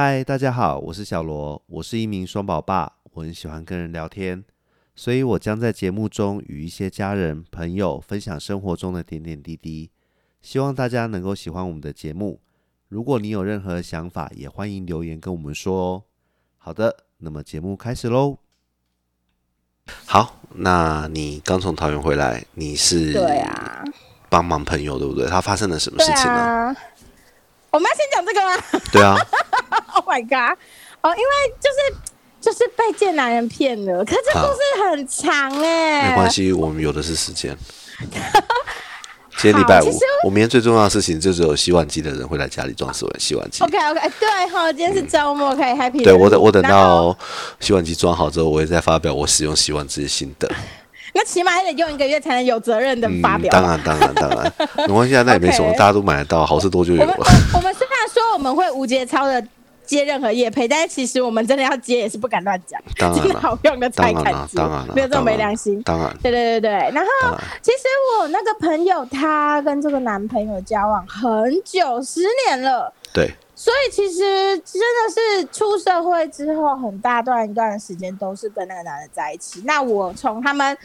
[0.00, 4.44] 嗨，大家好，我是小罗，我是一名双宝爸，我很喜欢跟人聊天，
[4.94, 9.90] 所以我将在节目中与一些家人、朋友分享生活中的点点滴滴，
[10.40, 12.40] 希望大家能够喜欢我们的节目。
[12.86, 16.02] 如果你有任何想法，也欢迎留言跟我们说哦。
[16.58, 18.38] 好的，那么节目开始喽。
[20.06, 23.82] 好，那你刚从桃园回来，你是对啊，
[24.28, 25.26] 帮忙朋友对不对？
[25.26, 26.38] 他发生了什么事情呢？
[26.38, 26.76] 啊。
[27.70, 29.16] 我们要先讲这个吗对啊？
[29.94, 30.56] Oh my god！
[31.02, 31.96] 哦，因为就是
[32.40, 36.30] 就是被贱男人骗了，可是这故事很长哎、没关。
[36.30, 37.56] 系，我们有的是时间。
[39.40, 43.62] 今天礼拜五我明天最重要的事情就只有洗碗机的人会来家里装洗碗洗碗机。
[43.62, 46.04] OK OK，对哈，今天是周末，可以 happy 的。
[46.04, 47.16] 对我等我等到
[47.60, 50.50] 洗碗机装好之后，我会再发表我使用洗碗机的心得。
[51.14, 53.50] 那起码还得用一个月才能有责任的发表。
[53.50, 54.52] 嗯当然当然当然，
[54.86, 57.14] 没关系啊，那也没什么大家都买得到，好事多就有了。
[57.16, 59.42] 我我们虽然说我们会无节操的
[59.84, 65.82] 接任何业配，但是其实我们真的要接也是不敢乱讲，当然真的好用的才敢接当然了，，没有这种没良心。
[65.82, 67.78] 当然，对对对对，然后然其实
[68.20, 72.92] 我那个朋友，她跟这个男朋友交往很久，十年了。
[73.12, 74.20] 对，所以其实
[74.58, 79.60] 真的是出社会之后，很大段一段的时间都是跟那个男的在一起。
[79.64, 80.78] 那我从他们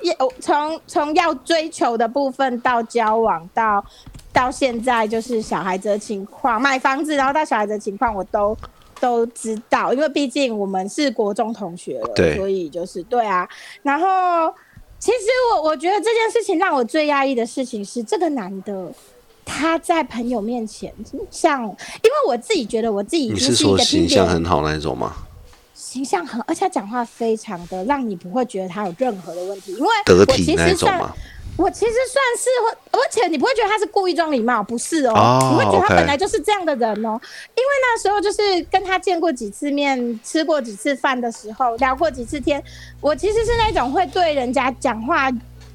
[0.00, 3.84] 要从从要追求的部分到交往到
[4.32, 8.56] 到现在就是小孩子的情况，买房子，然后到小孩子的情况，我都
[8.98, 13.46] 都知道，因为毕竟我们是国中同学了，对所以就是对啊。
[13.82, 14.50] 然后
[14.98, 18.90] 其实我我觉得这件事情让我最压抑的事情是这个男的。
[19.44, 20.92] 他在朋友面前，
[21.30, 25.14] 像，因为我自己觉得我自己已你经一个是说形象很好那一种吗？
[25.74, 31.14] 形象很，而且他讲话非常的让你不会觉得他有任何的问题，因为得我体那种吗？
[31.56, 37.10] 我其实算是会，而且你不会觉得他是故意装礼貌，不是哦，哦你会觉得他本来就是这样的人哦。
[37.54, 42.60] 因为那时候就是跟他见过几次面，吃过几次饭的时候，聊过几次天，
[43.00, 45.30] 我其实是那种会对人家讲话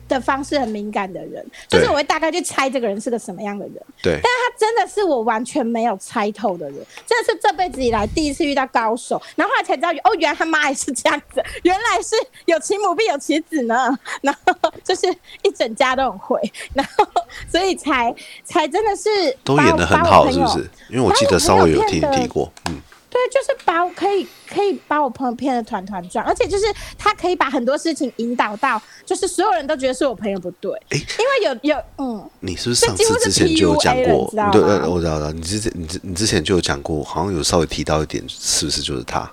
[0.09, 3.75] 的方式很敏感的人，就是我会大概去猜这个人是个什么样的人。
[4.01, 14.53] 对，但他真的是我完全没有猜透的人，真的是这辈子以来第一次遇到高手，然后后来才知道，哦，原来他妈也是这样子， 原来是有其母必有其子呢， 然后
[14.83, 15.07] 就是
[15.43, 16.41] 一整家都很会，
[16.73, 17.05] 然后
[17.49, 18.13] 所以才
[18.43, 19.09] 才真的是
[19.43, 20.69] 都演的很好是不是？
[20.89, 26.65] 因为我记得稍微有听把我朋友骗得提过，嗯，对，就是把我可以可以把我朋友骗得团团转，而且就是
[26.97, 32.29] 他可以把很多事情引导到，就是所有人都觉得是我朋友不对，诶因为有有嗯。
[32.41, 34.29] 你是不是上次之前就有讲过？
[34.51, 39.29] 对，呃我知道，我知道，你之前你之你之前就有讲过，好像有稍微提到一点，是不是就是他？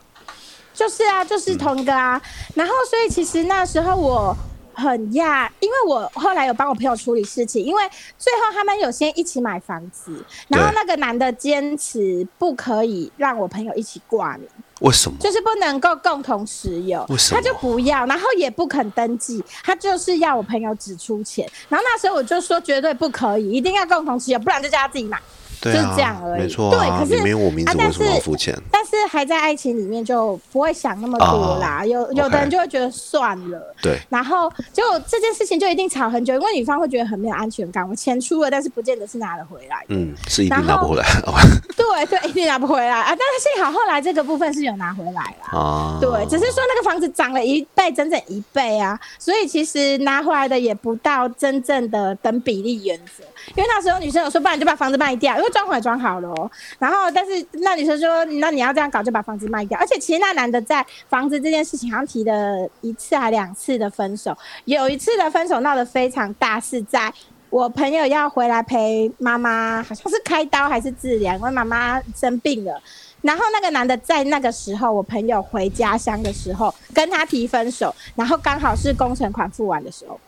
[0.72, 2.20] 就是啊，就是同一个啊。
[2.54, 4.36] 然后，所以其实那时候我
[4.76, 7.82] 很讶，因为我后来有帮我朋友处理事情，因为
[8.18, 14.46] 最后他们有先一起买房子，然后那个男的坚持不可以让我朋友一起挂名，
[14.80, 15.16] 为什么？
[15.18, 21.50] 就是不能够共同持有为，什么他就不要，然后也不肯登记，他就是要我朋友只出钱。
[21.70, 25.18] 然后那时候我就说绝对不可以，一定要共同持有，不然就叫他自己买。
[25.60, 28.56] 对啊，就是这样而已没错对啊，可是你没有我名字，啊但为什么要是付钱？
[28.70, 33.74] 但是还在爱情里面就不会想那么多啦，有有的人就会觉得算了。
[33.82, 37.88] 对，然后就这件事情就一定吵很久，因为女方会觉得很没有安全感。
[37.88, 39.84] 我钱出了，但是不见得是拿得回来。
[39.88, 41.04] 嗯，是一定拿不回来
[41.76, 43.06] 对对，一定拿不回来啊！
[43.08, 45.58] 但是幸好后来这个部分是有拿回来啦。
[45.58, 45.98] 啊。
[46.00, 53.24] 对，只是说那个房子涨了一倍，整整一倍啊，所以其实拿回来的也不到真正的等比例原则。
[53.54, 56.50] 因为那时候女生有说，不然就把房子卖掉，因为装潢也装好了、哦。
[56.78, 59.78] 然后，但是那女生说，那你要这样搞，就把房子卖掉。
[59.78, 67.12] 而且其实那男的在房子这件事情好像提了一次还两次的分手，有一次的分手闹得非常大，是在。
[67.48, 72.82] 我朋友要回来陪妈妈，好像是开刀还是治疗，因为妈妈生病了。
[73.22, 80.20] 然后那个男的在那个时候，我朋友回家乡的时候跟他提分手，然后刚好是工程款付完的时候，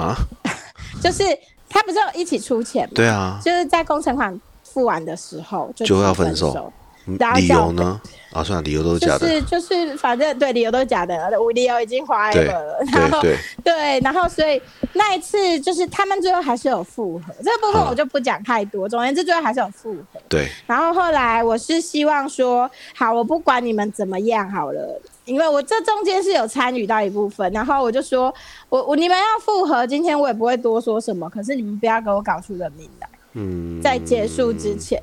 [0.00, 0.14] 啊，
[1.02, 1.24] 就是
[1.70, 2.92] 他不是有一起出钱吗？
[2.94, 6.70] 对啊，就是在工程款付完的时候就就要分分手
[7.06, 7.98] 嗯然后理由呢？
[8.30, 9.20] 啊，算了，理由都是假的。
[9.20, 13.34] 就是就是反正对理由都是假的，我理由已经花对了，然后对
[13.64, 14.60] 对，对，然后所以
[14.92, 18.86] 那一次就是他们最后还是有复合，这部分嗯我就不讲太多。
[18.86, 20.20] 总而言之，最后还是有复合。
[20.28, 28.34] 对，然后后来我是希望说，好，我不管你们怎么样好了，因为我这中间是有参与到一部分，然后我就说
[28.68, 35.02] 我我你们要复合，今天我也不会多说什么，可是你们不要给我搞出人命来，嗯，在结束之前。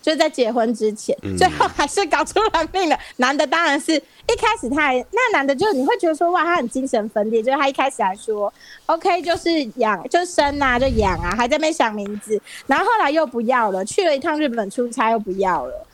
[0.00, 2.98] 就是在结婚之前，最后还是搞出人命了。
[3.18, 7.40] 男的当然是一开始他还那男的，就是你会觉得说哇，他很精神分裂。
[7.40, 8.52] 就是他一开始还说
[8.86, 12.42] OK，就是养就生啊，就养啊，还在那边想名字。
[12.66, 15.86] 然后后来又不要了，去了一趟日本出差又不要了。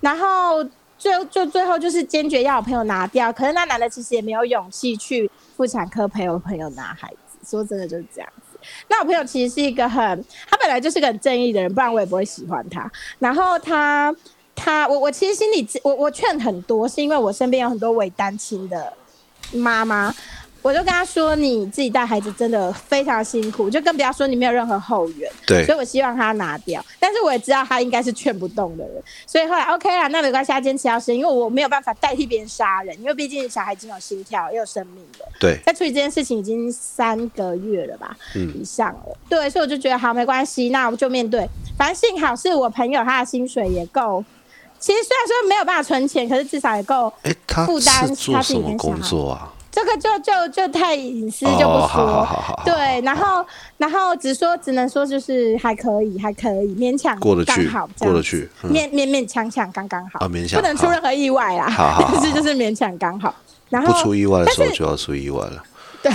[0.00, 0.64] 然后
[1.00, 7.38] 最后就最后就是坚决要我朋友拿掉，可是那男的其实也没有勇气去妇产科陪我朋友拿孩子。
[7.42, 8.58] 说真的就是这样子。
[8.88, 12.88] 那我朋友其实是一个很，他本来就是个很正义的人，不然我也不会喜欢他。
[13.18, 14.14] 然后他
[14.54, 18.92] 他我我其实心里我我劝很多，是因为我身边有很多伪单亲的
[19.54, 20.14] 妈妈。
[20.62, 26.84] 我就跟他说：“你自己带孩子真的非常辛苦，就更不要说你没有任何后援。”对，所以我希望他拿掉。
[26.98, 35.26] 但是我也知道他应该是劝不动的人，所以后来 OK 啦，那没关系，他坚持要生，因为我没有办法代替别人杀人，因为毕竟小孩已经有心跳，也有生命了。
[35.40, 39.16] 对，在处理这件事情已经三个月了吧，嗯，以上了。
[39.28, 41.48] 对，所以我就觉得好，没关系，那我就面对。
[41.78, 44.22] 反正幸好是我朋友，他的薪水也够。
[44.78, 47.10] 其实虽然说没有办法存钱，可是至少也够
[47.66, 49.52] 负担他自己跟工作啊。
[49.80, 52.26] 这个就就就太隐私就不说，
[52.64, 53.44] 对，然后
[53.78, 61.72] 然后只说只能说就是还可以，还可以勉强过得去，好过得去，勉勉勉强强刚刚好，啊勉强不能出任何意外啦，
[62.12, 63.34] 但 是就是勉强刚好，
[63.70, 65.62] 然后不出意外的时候就要出意外了，
[66.02, 66.12] 对，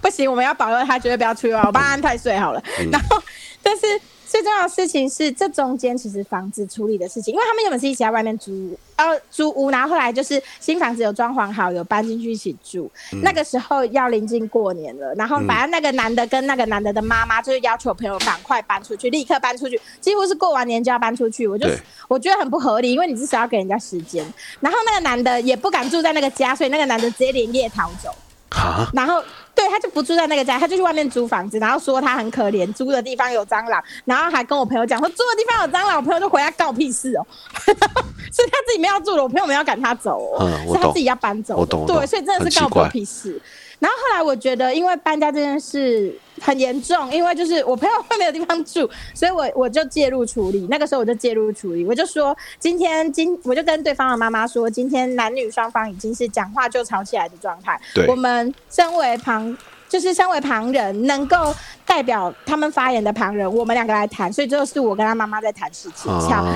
[0.00, 3.20] 不行，我们要保佑他绝对不要出意外，我帮他安太岁好了，然后
[3.62, 3.82] 但是。
[4.32, 12.90] 最重要的事情是，这中间其实房子处理的事情，因为他们原本是一起在外面租，呃，租屋，然后后来就是新房子有装潢好，有搬进去一起住。
[13.22, 21.46] 那个时候要临近过年了，然后反正那个男的跟那个男的的妈妈就是要求朋友赶快搬出去，立刻搬出去，几乎是过完年就要搬出去。
[21.46, 21.68] 我就
[22.08, 24.24] 我觉得很不合理，因为你至少要给人家时间。
[24.60, 28.08] 然后那个男的也不敢住在那个家，所以那个男的直接连夜逃走。
[28.92, 29.22] 然后，
[29.54, 37.26] 对他就不住在那个家，他就去外面租房子，然后说他很可怜，租的地方有蟑螂，然后还跟我朋友讲说租的地方有蟑螂，我朋友就回来告屁事哦，
[37.66, 40.36] 所以他自己没有住了，我朋友没有赶他走，
[40.72, 41.56] 是他自己要搬走，
[41.86, 43.40] 对，所以真的是告我屁事。
[43.82, 50.68] 然后后来我觉得，因为搬家这件事很严重，因为就是我朋友会没有地方住，所以我我就介入处理。
[50.70, 57.76] 那个时候我就介入处理，我就说今天今 我就跟对方的妈妈说，今天男女双方已经是讲话就吵起来的状态。
[57.92, 59.58] 对我们身为旁
[59.88, 61.52] 就是身为旁人，能够
[61.84, 64.32] 代表他们发言的旁人，我们两个来谈。
[64.32, 66.08] 所以最后是我跟他妈妈在谈事情，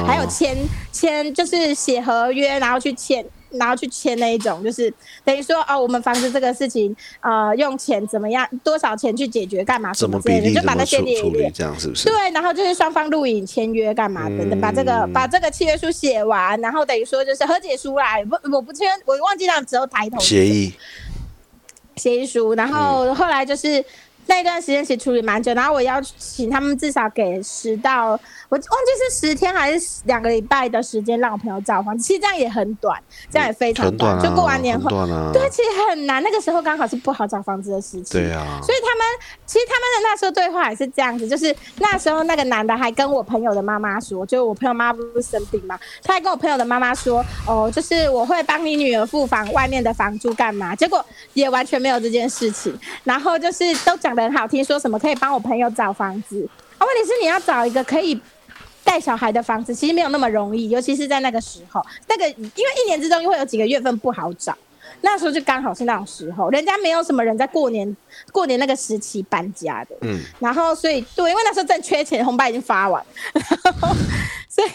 [0.07, 0.57] 还有签
[0.93, 3.27] 签就是写合约，然后去签。
[3.59, 4.93] 然后去签那一种，就是
[5.25, 12.05] 等于说哦，我们房子这个事情，呃，用钱怎么样，多少钱去解决，干嘛什么之类的，就把那些列一列，这样是不是？
[12.05, 20.73] 对，然后就是双方录影签约干嘛等等，把这个把这个契约书写完，然后等于说就是和解书啦，不，我不签，我忘记那时候抬头协议
[21.97, 23.85] 协议书，然后后来就是。
[24.27, 28.11] 那一段时间其实处理蛮久，然后我要请他们至少给十到，
[28.49, 33.01] 我忘记是十天还是两个礼拜的时间让我朋友找房子，其实这样也很短，
[33.31, 34.91] 这样也非常短，就过完年后，
[35.33, 39.07] 对，其实很难，那个时候刚好是不好找房子的时期，对啊，所以他们
[39.47, 45.79] 其实他们的那时候对话也是这样子，就是那时候那个男的还跟我朋友的妈妈说，就我朋友妈妈不是生病嘛？
[46.03, 50.75] 他还跟我朋友的妈妈说，哦，就是我会帮你女儿付房外面的房租干嘛？
[50.75, 54.16] 结果也完全没有这件事情，然后就是都讲。
[54.23, 56.49] 很好听，说什么可以帮我朋友找房子。
[56.79, 56.81] 啊？
[56.87, 58.21] 问题是你要找一个可以
[58.85, 64.57] 带小孩的房子，其实没有那么容易，尤其是在那个时候，那个因为一年之中又会有几个月份不好找，
[65.01, 67.97] 那时候就刚好是那种时候，人家没有什么人在过年
[68.31, 73.05] 过年那个时期搬家的，嗯，然后所以对，因为那时候正缺钱，红包已经发完，
[74.49, 74.69] 所以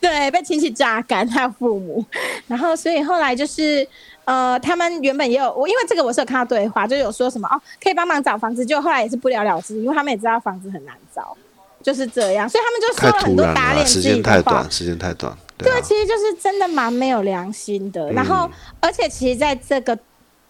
[0.00, 2.04] 对被亲戚榨干，还有父母，
[2.46, 3.86] 然后所以后来就是。
[4.28, 11.34] 呃，他们原本也有我，因为这个我是有看到对话，就有说什么哦，可以帮忙找房子，就后来也是不了了之，因为他们也知道房子很难找，
[11.82, 14.20] 就是这样，所以他们就说了很多打脸自己的话。
[14.20, 15.34] 时间太短，时间太短。
[15.56, 18.12] 对，其实就是真的蛮没有良心的。
[18.12, 19.98] 然后，而且其实在这个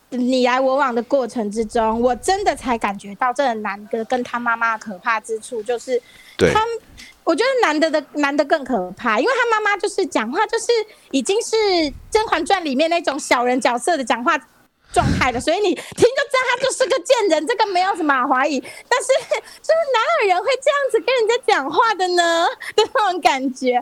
[0.09, 6.03] 你来我往的过程之中，我真的才感觉到这个男的跟他妈妈可怕之处，就是
[6.37, 6.61] 他。
[7.29, 10.69] 我觉得男的的男的更可怕，因为他妈妈就是讲话就是
[11.11, 11.57] 已经是
[12.11, 14.39] 《甄嬛传》里面那种小人角色的讲话
[14.95, 18.59] 状态了，所以你听就知道他就是个贱人，这个没有什么怀疑。
[18.59, 22.47] 但是就是哪有人会这样子跟人家讲话的呢？
[22.75, 23.79] 的那种感觉，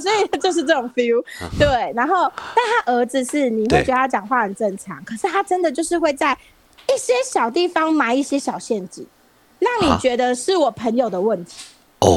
[0.00, 1.24] 所以就是这种 feel。
[1.58, 6.38] 对，然后但他儿子是你会觉得他讲话很正常，可是他真的就是会在
[6.86, 9.04] 一些小地方埋一些小陷阱，
[9.58, 11.56] 让你觉得是我朋友的问题。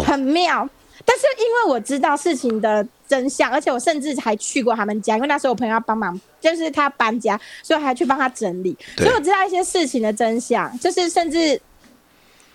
[0.05, 0.67] 很妙，
[1.05, 11.59] 但是因为我知道事情的真相，而且我甚至还去过他们家，因为那时候我朋友要帮忙，就是他搬家，所以还去帮他整理，所以我知道一些事情的真相，就是甚至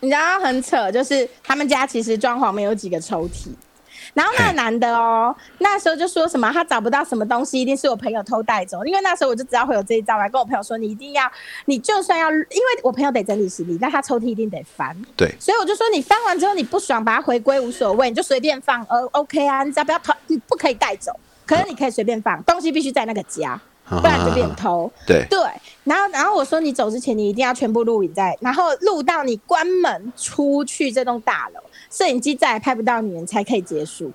[0.00, 3.48] 你知道很扯，就是他们家其实装潢没有几个抽屉，
[4.18, 8.84] 然后那个男的哦，那时候就说什么他找不到什么东西，一定是我朋友偷带走。
[8.84, 11.30] 因为那时候我就知道会有这一招，我还跟我朋友说，你一定要，
[11.66, 14.96] 你就算要，因为我朋友得整理行李，那他抽屉一定得翻。
[15.16, 21.12] 对，所以我就说，你翻完之后你不爽，把它回归无所谓，你就随便放，呃，OK 啊，你只要不要偷，你不可以带走，
[21.46, 24.90] 可是你可以随便放，东西必须在那个家，不然就变偷。
[25.06, 25.38] 对对，
[25.84, 34.12] 然后然后我说你走之前你一定要全部录影在，然后录到你关门出去这栋大楼，摄影机再也拍不到你们才可以结束，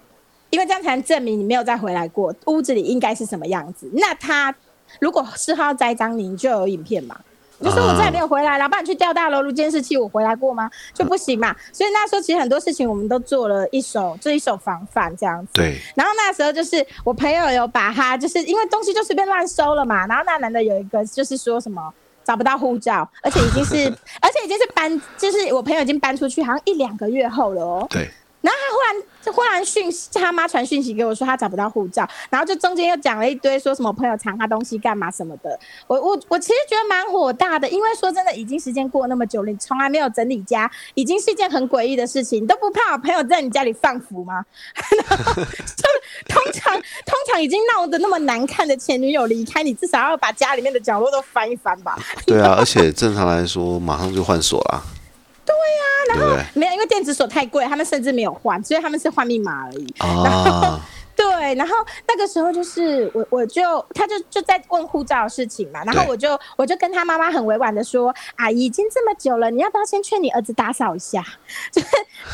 [0.50, 3.90] 因为这样才能证明你没有再回来过，屋子里应该是什么样子。
[3.94, 4.54] 那他
[5.00, 7.20] 如果事后要栽赃你，你就有影片嘛。
[7.60, 10.70] 你就说我再也没有回来了，不然去调大楼录监视器，我回来过吗？
[10.94, 11.56] 就不行嘛。
[11.72, 15.54] 所以那时候其实很多事情我们都做了一手，这一手防范这样子。
[15.54, 20.06] 对，然后那时候就是我朋友有把他，就是因为东西就随便乱收了嘛。
[20.08, 23.76] 然后那男的有一个就是说什么找不到护照，而且已经是，
[24.22, 27.88] 而且已经是搬，就是我朋友已经搬出去，好像一两个月后了哦。
[27.90, 28.10] 对，
[28.42, 28.83] 然后他忽然
[29.24, 35.58] 就忽然讯息，他妈传讯息给我说他找不到护照，然后就中间又讲了一堆说什么朋友藏他东西干嘛什么的。
[35.88, 44.44] 我我我其实觉得蛮火大的，因为说真的，已经时间过那么久了，你从来没有整理家，已经是一件很诡异的事情，你都不怕我朋友在你家里放符吗？
[44.76, 51.98] 就通常通常已经闹得那么难看的前女友离开，你至少要把家里面的角落都翻一翻吧。
[52.26, 54.84] 对啊，而且正常来说，马上就换锁了。
[55.46, 56.46] 对呀、对不对？
[56.54, 59.94] 没有，因为电子锁太贵，他们甚至没有换，所以他们是换密码而已。
[60.00, 60.80] 啊，
[61.16, 61.76] 对，然后
[62.08, 63.62] 那个时候就是我，我就
[63.94, 71.24] 他就就在问护照的事情嘛，然后我就我就跟他妈妈很委婉的说，阿姨已经这么久了，你要不要先劝你儿子打扫一下？
[71.72, 71.88] 就是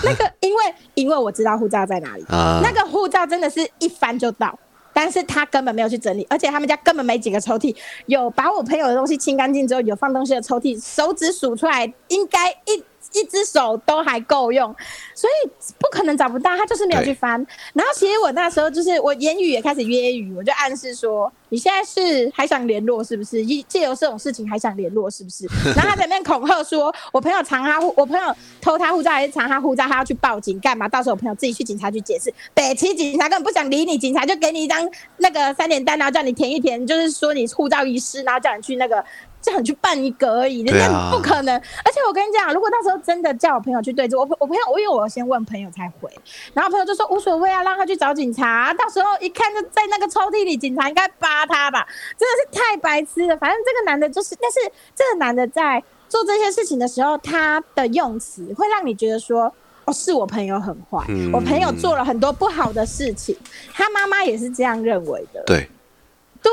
[0.03, 4.57] 那个， 因为因为我知道护照在哪里，啊那个护照真的是一翻就到。
[4.91, 7.73] 但是他根本没有去整理，而且他们家根本没几个抽屉，
[8.07, 14.73] 有把我朋友的东西清干净之后，有放东西的抽屉，手指数出来应该一一只手都还够用，
[15.15, 15.49] 所以
[15.79, 17.45] 不可能找不到，他就是没有去翻。
[17.73, 23.43] 然后其实我那时候就是我言语也开始约语，我就暗示说你现在是还想联络是不是？
[23.43, 25.47] 一借由这种事情还想联络是不是？
[25.75, 30.87] 然后他在那边恐吓说，我朋友藏他护，我朋友偷他护照还是藏他护照，他要去报警干嘛？
[30.87, 34.87] 到时候我朋友自己去警察局解释，北齐警察根本不想理你，警察就给你一张
[35.17, 39.03] 那个三联单，然后叫你填一填，就是说你护照遗失，然后叫你去那个。
[39.41, 41.55] 叫你去办一个而已，人家不可能。
[41.55, 46.09] 而且我跟你讲，如果那时候真的叫我朋友去对质，我我朋友，我因为我先问朋友才回，
[46.53, 53.37] 然后朋友就说无所谓啊，让他去找警察，到时候一看就在那个抽屉里，警察应该扒他吧，真的是太白痴了。
[53.37, 54.59] 反正这个男的就是，但是
[54.95, 59.53] 这个男的在做这些事情的时候，他的用词会让你觉得说。
[59.85, 63.35] 哦，是我朋友很坏，嗯我朋友做了很多不好的事情，
[63.73, 65.41] 他妈妈也是这样认为的。
[65.47, 65.67] 对，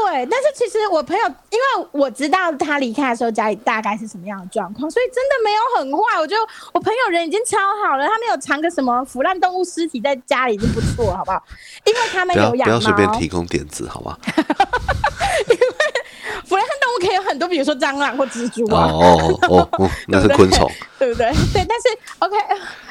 [0.05, 6.21] 对，但是其实我朋友，因为我知道他离开的时候家里大概是什么样的状况，所以真的没有很坏。
[6.21, 11.43] 我觉得我朋友人已经超好了，他没有藏个什么腐烂动物尸体在家里已经不错了，好不好？
[11.85, 14.19] 因为他们有养猫，要随便提供点子，好吗？
[14.23, 14.37] 腐烂
[15.49, 16.06] 动物
[17.07, 18.87] 可以有很多，比如说蟑螂或蜘蛛哦啊。
[18.93, 20.71] 哦哦哦， 那是昆虫。
[20.99, 21.31] 对不对？
[21.53, 22.37] 对，但是 OK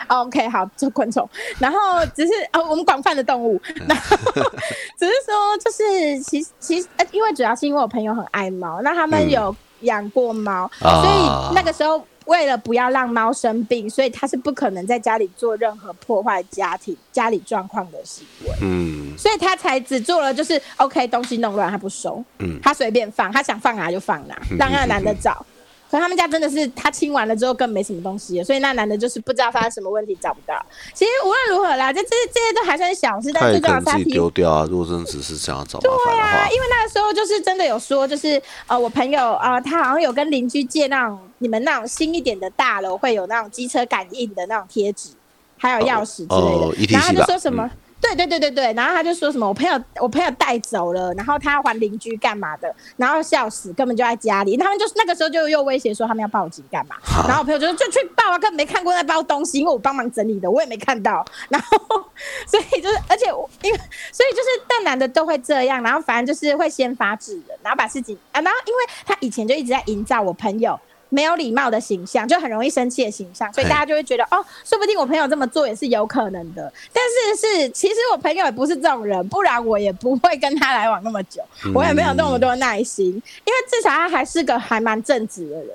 [0.09, 1.27] 哦 OK 好，就昆虫，
[1.59, 1.77] 然后
[2.15, 4.15] 只是呃我们广泛的动物，然后
[4.97, 18.51] 只是说就是其实其实呃因为主要是因为我朋友很爱猫，那他们嗯有养过猫，啊所以那个时候为了不要让猫生病，所以他是不可能在家里做任何破坏家庭家里状况的行为。
[18.61, 25.45] 嗯所以他才只做了就是 OK 东西弄乱他不收，嗯他随便放，他想放哪就放哪，让那个男的找。
[25.95, 30.53] 可他们家真的是他清完了之后更没什么东西，所以那男的就是不知道发生什么问题找不到。
[30.93, 34.67] 其实无论如何啦，这这这些都还算小事，但他最重要是他丢掉啊。
[34.69, 45.09] 如果真的只是想要找麻烦对啊，因为那个时候就是真的有说，就是呃，我朋友呃，他好像有跟邻居借那种你们那种新一点的大楼会有那种机车感应的那种贴纸，
[45.57, 46.35] 还有钥匙之类的。
[46.35, 47.69] 哦哦，ETC 然后他就吧说什么？
[48.01, 54.55] 对对对对对，然后他就说什么我朋友我朋友带走了，然后他要还邻居干嘛的，然后笑死，根本就在家里。
[54.57, 56.95] 他们就是那个时候就又威胁说他们要报警干嘛，
[57.27, 61.25] 然后我朋友就说就去报啊，根本没看过那包东西，因为我帮忙整理的，我也没看到。
[61.49, 61.77] 然后
[62.45, 63.77] 所以就是，而且我因为
[64.11, 70.79] 所以就是但男的都会这样，然后反正就是会先发制人，然后把事情啊，然后因为他以前就一直在营造我朋友。
[71.09, 76.71] 没有礼貌的形象，就很容易生气的形象，所以大家就会觉得哦，说不定我朋友这么做也是有可能的。
[76.91, 77.03] 但
[77.35, 81.41] 是是，其实我朋友也不是这种人，不然我也不会跟他来往那么久，
[81.73, 85.69] 我也没有那么多耐心，因为至少他还是个还蛮正直的人，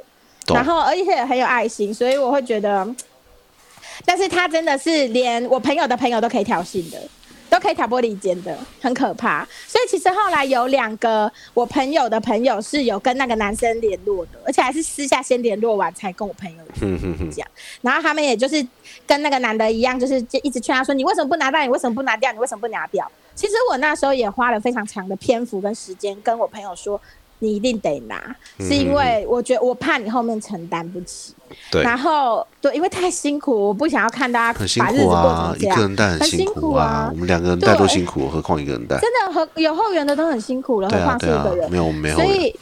[0.48, 2.86] 然后而且也很有爱心，所以我会觉得，
[4.04, 6.98] 但是他真的是连我朋友的朋友都可以挑衅的。
[7.50, 9.46] 都可以挑拨离间的，很可怕。
[9.66, 17.46] 所以其实后来有两个我朋友的朋友是有跟那个男生联络的，而且还是私下先联络完才跟我朋友讲。
[17.82, 18.66] 然后他们也就是
[19.06, 21.60] 跟那个男的一样，就是就一直劝他说：“你为什么不拿掉？
[21.62, 22.32] 你为什么不拿掉？
[22.32, 27.00] 你为什么不拿掉？”其实我那时候也花了非常长的篇幅跟时间跟我朋友说。
[27.40, 31.34] 你一定得拿，是因为我觉得我怕你后面承担不起。
[31.70, 37.08] 对，然后对，因为太辛苦，我不想要看大家很辛苦啊，一个人带很辛苦啊。
[37.10, 38.96] 我们两个人带都辛苦，何况一个人带？
[39.00, 41.68] 真的和有后援的都很辛苦了，何况是一个人。
[41.70, 42.14] 没有没有。
[42.14, 42.54] 所以，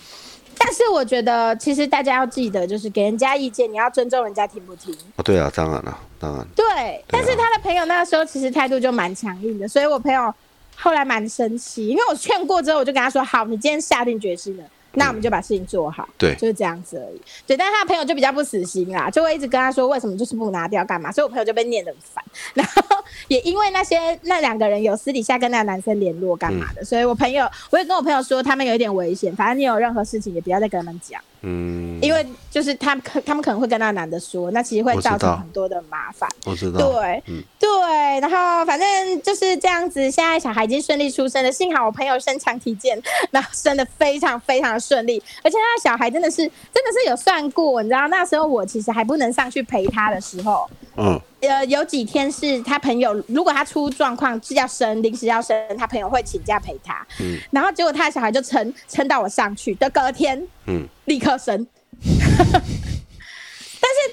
[0.56, 4.96] 但是我觉得，其实大家要记得，就是给人家意见，你要尊重人家听不听。
[5.16, 6.46] 哦，对啊，当然了，当然。
[6.56, 10.32] 对，但是他的朋友那个时候其实态度就蛮强硬的，所以我朋友
[10.80, 17.20] 后来蛮生气，因为我劝过之后，我就跟他说：“好，你今天下定决心了。”那我们就把事情做好，对，就是这样子而已。
[17.46, 22.24] 对，但是他的朋友就比较不死心啦，就会一直跟他说为什么就是不拿掉干嘛，所以我朋友就被念得很烦。
[22.54, 22.82] 然后
[23.28, 31.20] 也因为那些那两个人有私底下跟那个男生联络干嘛的，所以我朋友我也跟我朋友说他们有一点危险，反正你有任何事情也不要再跟他们讲。
[31.42, 36.28] 嗯，因为就是他们可他们可能会跟那个男的说，那其实会造成很多的麻烦。
[36.44, 36.78] 我知道。
[36.78, 37.22] 对，
[37.58, 40.10] 对，然后反正就是这样子。
[40.10, 45.22] 现在小孩已经顺利出生了，幸好我朋友身强体健，然后生的非常非常的顺利。
[45.42, 61.66] 而且他的小孩真的是真的是有算过，你知道那时候我其实还不能上去陪他的时候，嗯，呃，有几天是他朋友如果他出状况是要生临时要生，他朋友会请假陪他，嗯，然后结果他的小孩就撑撑到我上去的隔天，嗯，立刻生。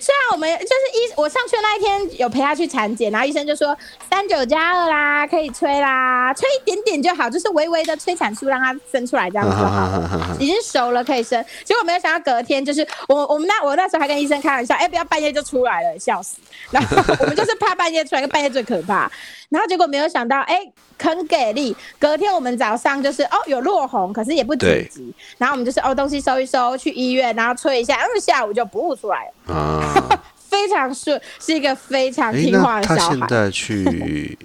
[0.05, 3.75] 虽然我们就是医，我上去的那一天有陪他去产检，然后医生就说
[4.07, 11.43] 三九加二啦，可以吹啦，吹一点点就好，就是微微的催产素让他生出来这样就好了，已经熟了可以生。
[11.63, 16.37] 结果没有想到隔天就是我我们那我那时候还跟医生开玩笑，哎，不要半夜就出来了，笑死。
[16.69, 19.11] 然后我们就是怕半夜出来，因为半夜最可怕。
[19.49, 20.59] 然后结果没有想到，哎，
[20.99, 21.75] 很给力。
[21.99, 25.13] 隔天我们早上就是哦有落红，可是也不紧急。
[25.37, 29.53] 然后我们就是哦东西收一收，去医院，然后催一下，然后下午就不出来了。
[29.53, 29.94] 啊，
[30.49, 32.99] 非常顺，是一个非常听话的小孩。
[32.99, 34.37] 他现在去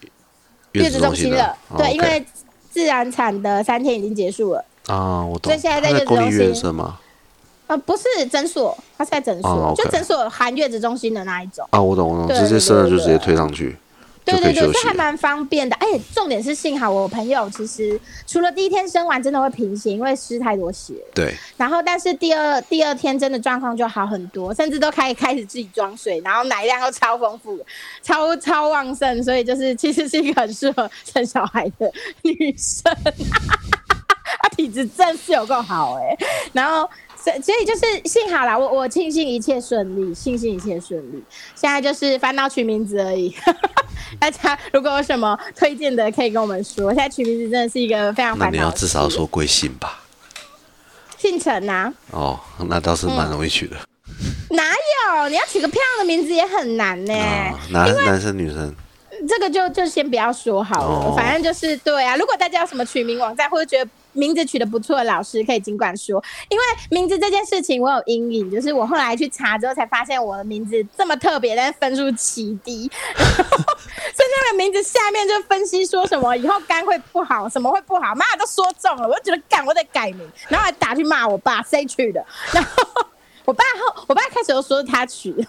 [0.72, 2.24] 月子中心了，对，因为
[2.70, 4.64] 自然产的三天已经结束了。
[4.86, 5.52] 啊，我懂。
[5.52, 6.98] 所以现在在月子中心是吗？
[7.66, 11.64] 呃，不是诊所，他是在诊所，就诊所含月子中心的那一种。
[11.70, 13.76] 啊，我懂，我懂，直接生了就直接推上去。
[14.24, 15.74] 对对对，这还蛮方便的。
[15.76, 20.94] 哎，重点是幸好我朋友其实除了第一天生完真的会贫血，因为失太多血。
[21.14, 21.34] 对。
[21.56, 27.58] 然后，但是第二第二天真的状况就好很多，甚至都可以开始自己装水，然后奶量又超丰富，
[28.02, 31.90] 超超旺盛，所以就是其实是一个很适合生小孩的
[32.22, 32.94] 女生。
[34.42, 36.16] 她体质真是有够好哎，
[36.52, 36.88] 然后。
[37.22, 41.22] 所所以就是幸好啦，我我庆幸一切顺利，庆幸一切顺利。
[41.54, 43.30] 现在就是烦恼取名字而已。
[44.18, 46.90] 大家如果有什么推荐的，可以跟我们说。
[46.92, 48.44] 现在取名字真的是一个非常烦恼。
[48.46, 50.00] 那你要至少说贵姓吧？
[51.18, 51.92] 姓陈呐。
[52.10, 53.76] 哦，那倒是蛮容易取的。
[54.50, 55.28] 哪有？
[55.28, 57.14] 你要取个漂亮的名字也很难呢。
[57.70, 58.74] 男男生女生？
[59.28, 61.14] 这个就就先不要说好了。
[61.16, 62.16] 反正就是对啊。
[62.16, 63.90] 如果大家有什么取名网站，或者觉得。
[64.12, 82.70] 名字取得不错的老师可以尽管说，因为名字这件事情我有阴影，就是我后来去查之后才发现我的名字这么特别，但是分数奇低， 所以那个名字下面就分析说什么以后肝会不好，什么会不好，妈都说中了，我就觉得干，我得改名，然后还打去骂我爸谁取的，然后
[83.44, 85.46] 我爸后我爸开始又说是他取的，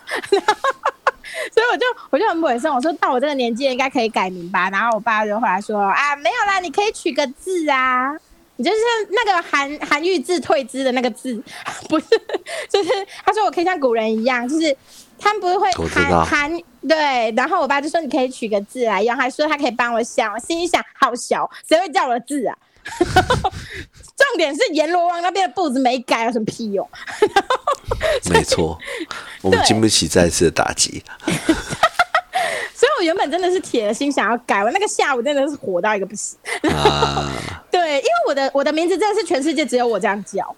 [1.54, 8.16] 所以我就我就很不卫生，我说到我这个年纪应该可以改名吧，然后我爸就回来说啊没有啦，你可以取个字啊。
[8.58, 8.78] 你就是
[9.10, 11.34] 那个韩韩愈字退之的那个字，
[11.90, 12.06] 不是，
[12.70, 12.90] 就是
[13.26, 14.78] 他说我可以像古人一样，就是
[15.18, 22.56] 他们不是会韩韩对，然后我爸就说你可以取个字来用，还说他可以帮我想，我心里想好小，谁会叫我的字啊？
[24.42, 26.90] 重点是阎罗王那边的步子没改，有什么屁用？
[28.32, 28.76] 没错，
[29.44, 31.04] 我们经不起再次的打击。
[32.74, 36.36] 所以我原本真的是铁了心想要改，我那个下午真的是火到一个不行。
[37.70, 40.56] 对，因为我的我的名字真的是全世界只有我这样叫，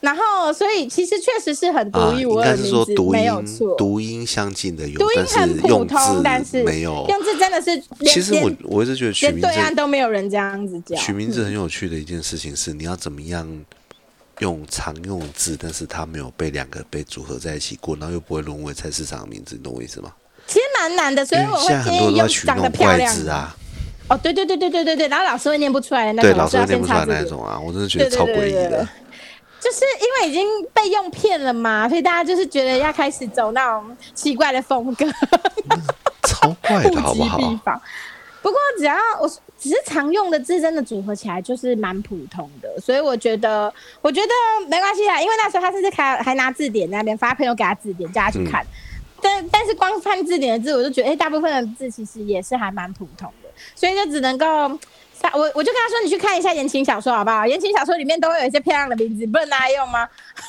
[0.00, 7.82] 然后所以其实确实是很独一无二的名字，没有错，读音相近的有，读音很普通，但是没有用字真的是。
[8.04, 10.94] 其实我我一直觉得取名字对岸都没有人这样子叫。
[10.96, 13.48] 取名字很有趣的一件事情是，你要怎么样
[14.40, 20.12] 用常用字，但是它没有被两个被组合在一起过，然后又不会沦为菜市场的名字，你懂我意思吗？
[20.46, 23.56] 其实蛮难的，所以我会建议用长得漂亮啊。
[24.08, 28.86] 哦，对对对对对对对，然后老师会念不出来的那种，对老师会念不出来那种啊，我真的觉得超诡异的。
[29.60, 35.06] 就是因为已经被用骗了嘛，所以大家就是觉得要开始走那种奇怪的风格，
[36.28, 37.38] 超怪的好不好？
[38.42, 39.30] 不过只要我。
[39.58, 44.28] 只是常用的字真的组合起来就是蛮普通的，所以我觉得，我觉得
[44.68, 48.64] 没关系啊，因为那时候他甚至还还拿字典在那边发朋友给他字典，叫他去看。
[49.22, 54.78] 但但是光看字典的字，我就觉得，哎，大部分的字其实也是还蛮普通的，所以就只能够，
[55.32, 57.46] 我我就跟他说，你去看一下言情小说好不好？
[57.46, 60.08] 言情小说里面都会有一些漂亮的名字，不能拿来用吗？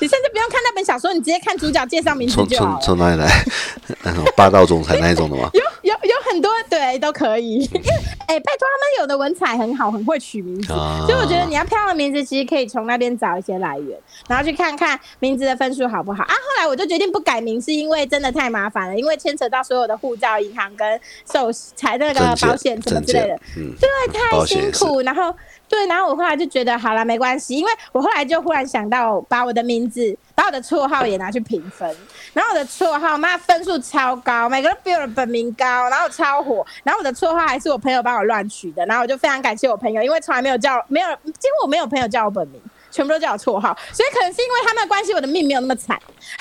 [0.00, 3.28] 你甚至不用看那本小说，你直接看主角介绍名字就好从从哪里来？
[4.02, 5.50] 那种霸道总裁那一种的吗？
[5.54, 7.82] 有有有很多对都可以，因为
[8.28, 16.34] 哎，拜托他们有的文采很好，很会取名字，所以我觉得你要漂亮的名字，其实可以从那边找一些来源，然后去看看名字的分数好不好啊。
[16.34, 23.40] 后来我就决定不改名，是因为真的太麻烦了，因为牵扯到所有的护照、银行跟寿财那个保险什么之类的，
[23.80, 25.34] 对，太辛苦，然后。
[25.70, 31.94] 对，然后我后来就觉得好了，没关系，因为我后来就忽然想到，把我的名字、把我的绰号也拿去评分，
[32.32, 42.60] 然后我的绰号妈分数超高，每个都比我的本名高，然后超火，然后我的绰号还是我朋友帮我乱取的，然后我就非常感谢我朋友，因为从来没有叫没有几乎我没有朋友叫我本名，
[42.90, 45.98] 全部都叫我绰号，所以可能是因为他们的关系，我的命没有那么惨，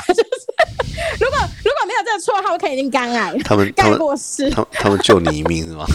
[0.08, 0.22] 就是
[1.20, 5.86] 如果如果没有这个绰号，我可能已经肝癌，他们干过世，他他们救你一命是吗？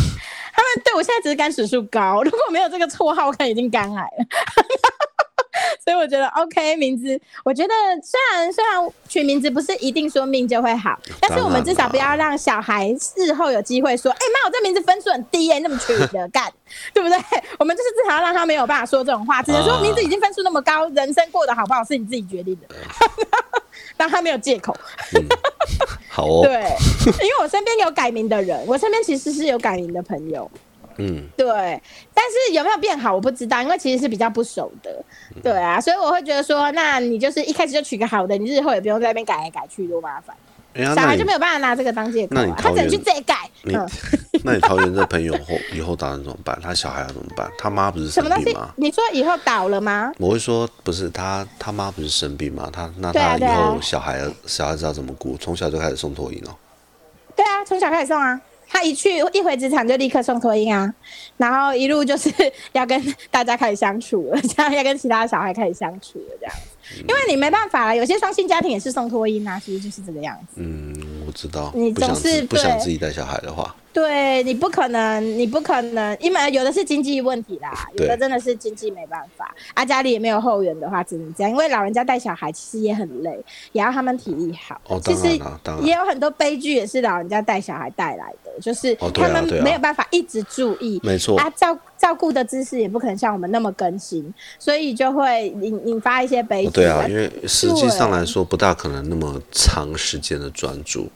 [0.55, 4.27] 他们对我现在只是肝指数高，如果没有这个绰号，我可能已经肝癌了。
[5.85, 16.53] 所以我觉得 OK 名字，我觉得虽然虽然取名字不是一定说命就会好，但是我们至少不要让小孩事后有机会说，哎妈，我这名字分数很低耶，那么取的干，
[16.95, 17.19] 对不对？
[17.59, 22.75] 我们就是至少要让他没有办法说这种话，只能说名字已经分数那么高，人生过得好不好是你自己决定的，
[23.97, 24.77] 让他没有借口。
[26.09, 26.55] 好哦，对，
[27.07, 30.51] 因为我身边有改名的人，我身边其实是有改名的朋友。
[30.99, 31.47] 嗯，对，
[32.15, 35.05] 但是有没有变好我不知道，因为其实是比较不熟的，
[35.43, 40.37] 对啊，所以我会觉得说，那你就是一开始就取个好的，你日后也不用在那边改来改去，多麻烦。
[40.75, 43.37] 小孩就没有办法拿这个当借口，他只能去这改。
[43.63, 43.77] 你，
[44.43, 46.59] 那你桃园这朋友后以后打算怎么办？
[46.63, 47.47] 他小孩要怎么办？
[47.59, 48.71] 他妈不是生病吗？
[48.77, 50.11] 你说以后倒了吗？
[50.17, 52.71] 我会说不是，他他妈不是生病吗？
[52.73, 55.37] 他那他以后小孩小孩子要怎么顾？
[55.37, 56.57] 从小就开始送托婴哦。
[57.37, 58.41] 对啊，从小开始送啊。
[58.73, 60.93] 他一去一回职场就立刻送托婴啊，
[61.37, 62.33] 然后一路就是
[62.73, 66.55] 要跟大家开始相处了，这 样要跟其他小孩开始相处了，这样。
[67.01, 70.55] 因为你没办法了，有些双性家庭也是送托婴啊，其实就是这个样子。
[70.57, 70.95] 嗯，
[71.27, 71.71] 我知道。
[71.75, 79.55] 你总是不想自己带小孩的话，对你不可能，你不可能，因为有的是经济问题啦，有的真的是经济没办法。
[79.75, 81.51] 啊，家里也没有后援的话，只能这样。
[81.51, 83.39] 因为老人家带小孩其实也很累，
[83.73, 84.81] 也要他们体力好。
[84.89, 85.29] 哦，其实
[85.83, 90.99] 也有很多悲剧，也是老人家带小孩带来的，就是他们没有办法一直注意。
[91.03, 91.39] 没错。
[91.39, 96.71] 啊，照照顾的知识也不可能像我们那么更新，所以就会引引发一些悲剧。
[96.71, 101.09] 对啊，因为实际上来说，不大可能那么长时间的专注。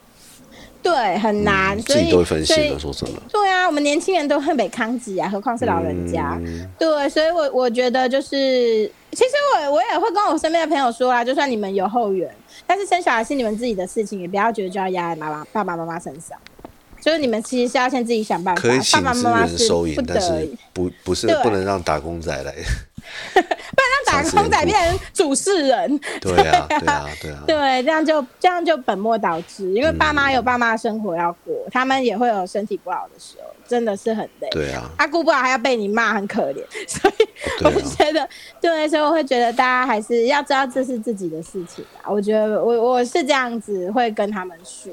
[0.83, 2.79] 对，很难，自己都会分心的。
[2.79, 6.39] 说真的，对啊，我们年轻人都很被抗击啊，何况是老人家。
[6.79, 12.33] 对，所以我我觉得就是，其实我我也会跟我身边的朋友说啊，就算你们有后援，
[12.67, 16.39] 但是生小孩是你们自己的事情，也不要觉得就要压在妈妈、爸爸妈妈身上。
[16.99, 22.53] 就是你们其实是要先自己想办法，可以请爸爸妈妈收银，但是不不是不能让打工仔来。
[24.23, 29.73] 打工仔变成 主事人， 对啊， 对啊，对啊，对，这样就这样就本末倒置。
[29.73, 34.49] 因为爸妈有爸妈的生活要过，他们也会有身体不好的时候，真的是很累。
[34.51, 36.63] 对啊，他顾不好还要被你骂，很可怜。
[36.89, 38.29] 所以我觉得，
[38.61, 42.11] 对，所以我会觉得大家还是要知道这是自己的事情啊。
[42.11, 44.93] 我觉得我我是这样子会跟他们说，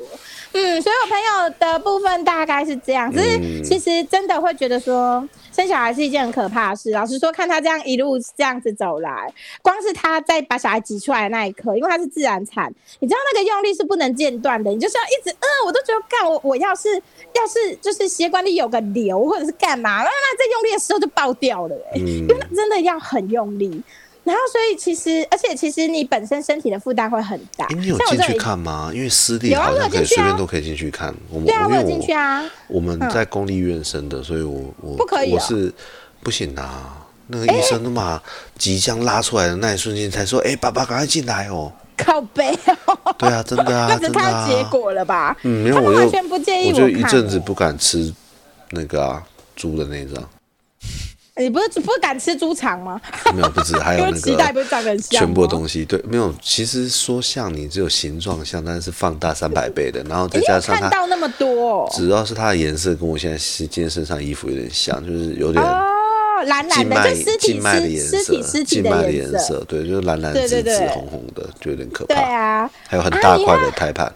[0.54, 5.28] 嗯，所以我朋友的部分大概是这样，只是其实真的会觉得说。
[5.54, 6.90] 生小孩是一件很可怕的事。
[6.90, 16.90] 老实说，看他这样一路这样子走来，光是他在把小孩挤出来的那一刻，因为他是自然产，你知道那个用力是不能间断的，你就是要一直呃，我都觉得干我我要是
[17.36, 23.84] 要是就是血管里有个瘤或者是干嘛，那那在用力的时候就爆掉了哎，因为真的要很用力。
[24.24, 27.68] 然后，所以其实，而且其实你本身身体的负担会很大。
[27.70, 28.90] 你有进去看吗？
[28.94, 31.14] 因为私立好像可以随便都可以进去看。
[31.30, 32.44] 我们对啊，我有进去啊。
[32.68, 35.74] 我们在公立医院生的，所以我我不可以，我是
[36.22, 37.00] 不行啊。
[37.28, 38.22] 那个医生都把
[38.58, 43.16] 即将拉出来的那一瞬间才说：“哎，爸爸赶快进来哦。”靠背哦。
[43.18, 45.36] 对啊，真的啊， 那是看结果了吧？
[45.44, 46.70] 嗯，没有我完全不介意。
[46.70, 48.14] 我就一阵子不敢吃
[48.72, 49.24] 那个啊
[49.56, 50.24] 猪的那张。
[51.36, 53.02] 你不是不敢吃猪肠吗？
[53.34, 55.84] 没有，不止，还有那个全部的东西。
[55.84, 56.34] 对，没有。
[56.42, 65.82] 其实说像你只有形状像，但是放大三百倍的，然后再加上看到那么多，主要是它的颜色跟我现在今天身上衣服有点像，就是有点哦
[66.46, 72.14] 蓝蓝的，就尸体的颜色，静脉的颜色，对，就是蓝蓝紫紫红红的，就有点可怕。
[72.14, 74.14] 对啊，还有很大块的胎盘。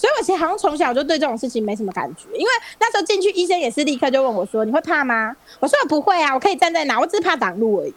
[0.00, 7.94] 所以我其实好像从小就对这种事情没什么感觉，因为那时候进去医生也是立刻就问我说：“你会怕吗？”我说：“我不会啊，我可以站在哪，我只是怕挡路而已。”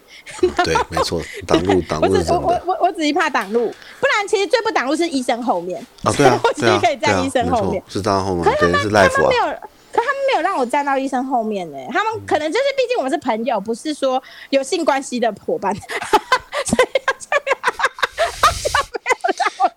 [0.66, 2.32] 对，没错， 挡路挡我只我路是。
[2.34, 5.82] 我我我只是怕挡路，不然其实最不挡路是医生后面。
[6.04, 7.82] 啊，对啊 我，其对啊，实可以站医生后面。
[7.88, 9.22] 是站在后面可，是他们他。
[9.22, 9.46] 们没有，
[9.94, 15.86] 可他们没有让我站到医生后面呢、他们可能就是毕竟我们是朋友，不是说有性关系的伙伴，所
[16.84, 19.72] 以他就没有他就没有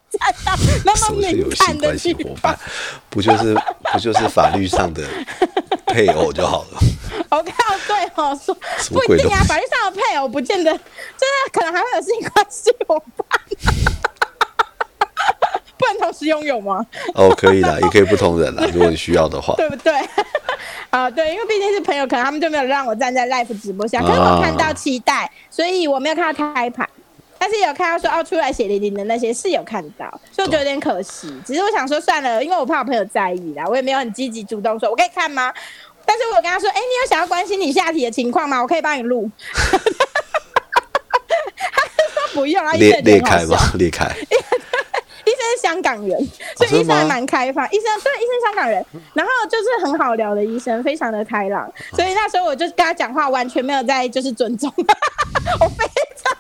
[0.85, 2.59] 那什么么是有性敏感的关系地方伙伴。？
[3.11, 3.55] 不就是
[3.93, 5.03] 不就是法律上的
[5.87, 6.79] 配偶就好了？
[7.31, 8.55] OK，哦，对哦，说
[9.07, 13.41] 不一定啊法律上的配偶不见得，就是可能还会有性关系伙伴，
[15.79, 16.85] 不能同时拥有吗？
[17.15, 19.55] 哦，可以的，也可以不同人啦， 如果你需要的话。
[19.57, 19.93] 对不对？
[20.91, 26.89] 啊，对，因为毕竟是朋友，可能他们就没有让我站在 live 直播下，可是我看到期待，所以我没有看到开盘，
[27.39, 31.33] 但是有看到说哦出来血淋淋的那些是有看到，所以我觉得有点可惜。
[31.45, 35.53] 只是我想说算了，因为我怕我朋友在意啦，我也没有很积极主动说我可以看吗？
[36.05, 38.63] 但是我有跟他说，哎、你有想要关心你下体的情况吗？
[38.63, 39.31] 我可以帮你录。
[39.53, 39.79] 他
[41.83, 44.15] 就说不用啊，医生裂也很好笑裂开吗？
[44.15, 44.17] 裂开。
[45.27, 47.67] 医生是香港人，所以医生还吗蛮开放。
[47.73, 51.69] 医生对医生香港人，然后就是很好聊的医生，非常的开朗。
[51.97, 55.85] 所以那时候我就跟他讲话，完全没有在就是尊重， 我非
[56.17, 56.33] 常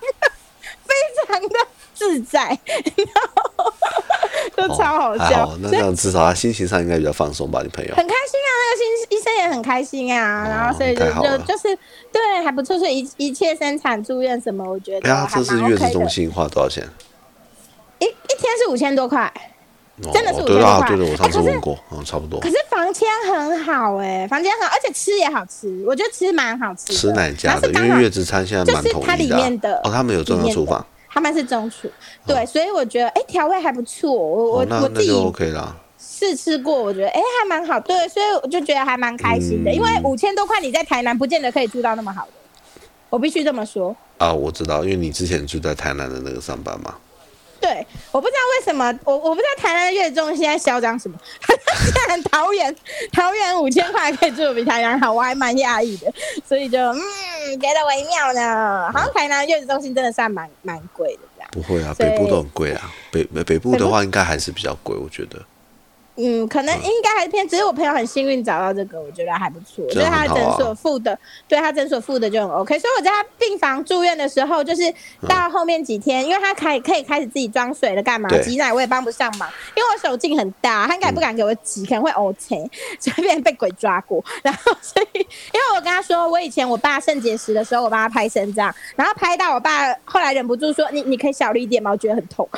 [1.27, 1.57] 常的
[1.95, 2.41] 自在，
[2.97, 3.73] 然后
[4.69, 5.57] 就超好笑。
[5.61, 7.61] 那这样至少他心情上应该比较放松吧？
[7.63, 11.77] 你朋友很开心啊，那个心医生也很开心啊，然后所以就就就是
[12.13, 15.77] 对还不错，所以一一切生产住院什么，我觉得呀，得还蛮这是月。
[15.77, 16.87] 子中心花多少钱？
[17.99, 19.33] 一一天是五千多块。
[20.05, 22.51] 哦真的是对啊，五千多块对的，我上次问过，嗯，差不多可。
[22.51, 26.95] 是房间很好哎、房间很好，而且吃也好吃，我觉得吃蛮好吃的。
[26.95, 27.71] 吃哪家的？
[27.73, 29.27] 因为月子餐现在蛮统就是它里。
[29.29, 31.91] 面的哦，他们有中央厨房，他们是中厨，
[32.27, 35.77] 对，所以我觉得哎调味还不错，我我我自己那就 OK 啦。
[35.99, 42.33] 试吃过，我觉得哎还蛮好，对，所以我就觉得还蛮开心的，嗯因为五千多块你在台南不见得可以住到那么好的，
[43.11, 43.95] 我必须这么说。
[44.19, 46.95] 啊，我知道，因为你之前住在台南的那个上班嘛。
[47.67, 52.75] 对，我不知道为什么，我我不知道台南的月中现在嚣张什么，竟然桃园
[53.13, 56.13] 桃园五千块可以住的比台南好，我还蛮讶异的，
[56.47, 57.01] 所以就嗯
[57.61, 58.93] 觉得微妙呢。
[58.93, 61.51] 好像台南月子中心真的算蛮蛮贵的这样。
[61.51, 62.89] 不会啊，北部都很贵啊。
[63.11, 65.43] 北北北部的话，应该还是比较贵，我觉得。
[66.17, 69.85] 嗯，可能应该还是偏，只是我朋友很幸运找到这个，我觉得还不错。
[69.89, 72.79] 这就是他的诊所付的，对他诊所付的就很 OK。
[72.79, 74.83] 所以我在他病房住院的时候，就是
[75.29, 84.25] 到后面几天，因为他开可以开始自己装水了，干嘛挤奶我也帮不上忙，因为我手劲很大，他应该也不敢给我挤，可能会 O K， 所以变被鬼抓过。
[84.43, 91.91] 然后所以，因为我跟他说，我以前我爸肾结石的时候，我帮他拍肾脏，然后拍到我爸后来忍不住说：“你你可以小力一点吗？
[91.91, 92.49] 我觉得很痛。”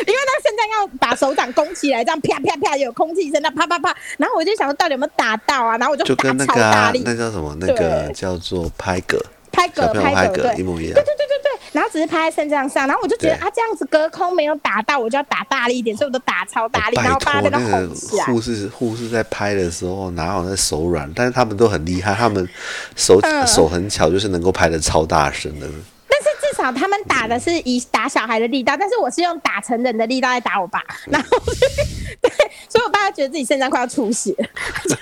[0.00, 5.76] 因为那个肾脏要把手掌拱起来，这样啪啪啪有空气声，那啪啪啪，然后我就想说到底有没有打到啊？
[5.78, 7.56] 然后我就就打超跟那个啊，大力，那叫什么？
[7.60, 9.20] 那个叫做拍嗝，
[9.52, 11.02] 拍嗝拍嗝，一模一样对。
[11.02, 17.88] 对对对对，然后只是拍在肾脏上，然后我就觉得啊，这样子隔空没有打到，我就要打大力一点，所以我都打超大力，然拜后把那个。
[18.26, 21.10] 护士护士在拍的时候哪有那手软？
[21.14, 22.46] 但是他们都很厉害，他们
[22.96, 25.66] 手嗯手很巧，就是能够拍的超大声的。
[26.50, 31.12] 至少他们打的是以打小孩的力道，但是我是用打成人的力道在打我爸，嗯。
[31.12, 31.28] 然后
[32.20, 32.30] 对，
[32.68, 34.96] 所以我爸觉得自己肾脏快要出血，就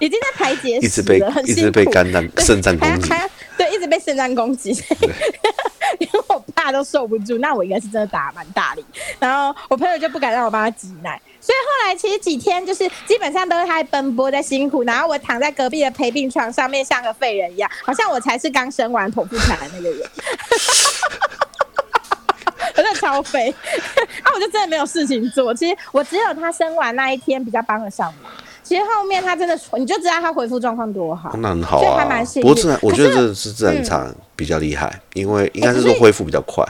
[0.00, 3.10] 已经在排结石一直被了，一直被辛苦肝脏肾脏攻击。
[3.56, 4.72] 对，一直被肾脏攻击，
[5.98, 8.84] 连我爸都受不住，那我应该是真的打蛮大力，
[9.18, 20.00] 然后我朋友就不敢让我帮他挤奶，所以后来其实几天就是基本上都是他在奔波在辛苦，然后我躺在隔壁的陪病床上面像个废人一样，好像我才是刚生完剖腹产的那个人。
[22.76, 23.54] 我 真的超废，
[24.22, 25.52] 啊， 我就真的没有事情做。
[25.52, 31.36] 其实我只有他生完那一天比较帮得上忙，其实后面他真的，你就知道他恢复状况多好。
[31.36, 32.24] 那很好所以还啊蛮。
[32.24, 36.64] 幸运不过自然，我觉得这是自然产比较厉害，因为应该是说恢复比较快。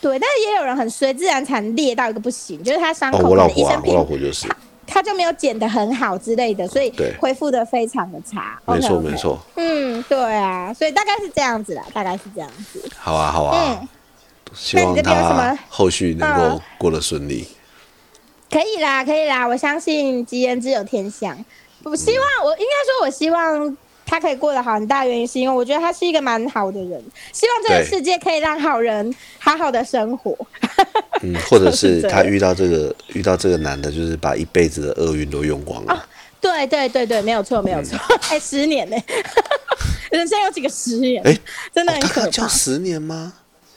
[0.00, 4.48] 对，但是也有人很衰，自然产裂到一个不行，就是他伤哦，口老婆就是，
[4.86, 8.58] 他就没有剪得很好之类的，所以恢复的非常的差。
[8.66, 9.16] 没错没。
[9.16, 9.38] 错。
[9.56, 12.82] 嗯，对啊，所以大概是这样子啦，大概是这样子。
[12.96, 13.88] 好啊好啊嗯，
[14.54, 17.46] 希望他么后续能够嗯过得顺利。
[18.50, 21.36] 可以啦，可以啦，我相信吉言之有天相。
[21.84, 23.76] 我希望，我应该说，我希望
[24.10, 27.00] 他可以过得好，很大原因是因为我觉得他是一个蛮好的人，
[27.32, 30.36] 希望这个世界可以让好人好好的生活。
[31.22, 36.04] 嗯，或者是 他遇到这个遇到这个男的，就是把一辈子的厄运都用光了。
[36.40, 37.96] 对对对对，没有错，没有错。
[38.30, 38.96] 哎、十年呢、
[40.10, 41.22] 人生有几个十年？
[41.24, 41.38] 哎
[41.72, 42.26] 真的很可怕。
[42.26, 43.32] 叫十年吗？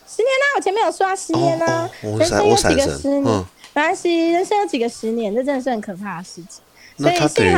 [0.08, 3.24] 十年呢、我前面有说啊，十年呢、哦哦我人生有几个十年？
[3.24, 3.44] 嗯
[3.76, 6.62] 没关系，人生有几个十年，这真的是很可怕的事情。
[6.96, 7.52] 那他等于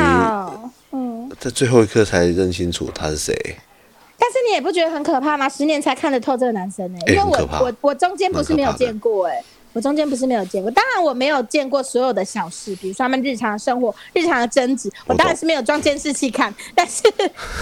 [0.92, 3.34] 嗯，在最后一刻才认清楚他是谁。
[4.18, 5.48] 但是你也不觉得很可怕吗？
[5.48, 9.42] 十年才看得透这个男生呢、哎因为我我我中间不是没有见过哎、
[9.74, 17.02] 我中间不是没有见过，当然我没有见过所有的小事，比如说他们日常的生活、日常的争执，我当然是没有装监视器看， 但是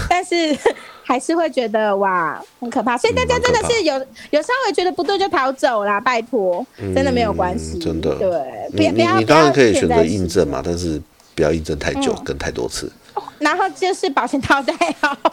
[0.09, 0.57] 但是
[1.03, 3.93] 还是会觉得哇很可怕，所以大家真的是 有
[4.31, 8.15] 有稍微觉得不对就逃走啦，拜托，真的没有关系，嗯真的。
[8.15, 8.29] 对，
[8.71, 11.01] 不你要不要你你当然可以选择印证嘛，但是
[11.35, 12.91] 不要印证太久嗯跟太多次。
[13.37, 15.15] 然后就是保险套戴好。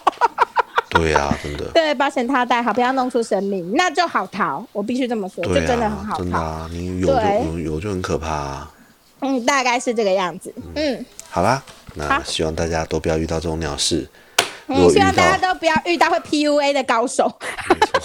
[0.91, 1.65] 对啊，真的。
[1.73, 4.63] 对，保险套戴好，不要弄出生命，那就好逃。
[4.73, 6.19] 我必须这么说，就对真的很啊，好逃。
[6.19, 8.71] 真的啊，你有就对有有就很可怕啊。
[9.21, 10.53] 嗯，大概是这个样子。
[10.75, 11.63] 嗯好啦，
[11.95, 14.07] 那希望大家都不要遇到这种鸟事。
[14.67, 17.31] 我嗯，希望大家，都不要遇到会 PUA 的高手，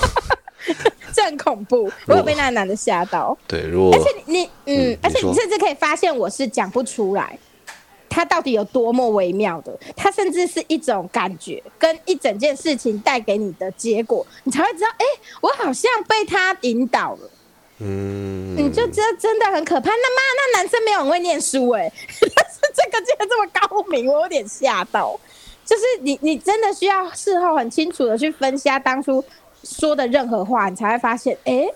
[1.13, 1.91] 这很恐怖。
[2.05, 7.37] 我有被那个男的吓到，对，如果而且你你嗯，嗯而且你甚至可以发现我是讲不出来。
[8.17, 9.77] 他到底有多么微妙的？
[9.95, 15.05] 他甚至是一种感觉，跟一整件事情带给你的结果，你才会知道，哎、
[15.39, 17.29] 我好像被他引导了。
[17.77, 19.91] 嗯，你就知道真的很可怕。
[19.91, 25.15] 那妈，那男生没有很会念书哎、但是 这个竟然这么高明，我有点吓到。
[25.63, 29.23] 就是你，你真的需要事后很清楚的去分析他当初
[29.63, 31.67] 说的任何话，你才会发现，哎、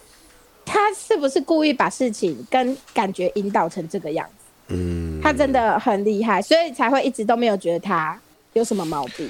[0.66, 4.41] 他是不是故意把事情跟感觉引导成这个样子？
[4.72, 8.20] 嗯，他真的很厉害，所以才会一直都没有觉得他
[8.54, 9.30] 有什么毛病。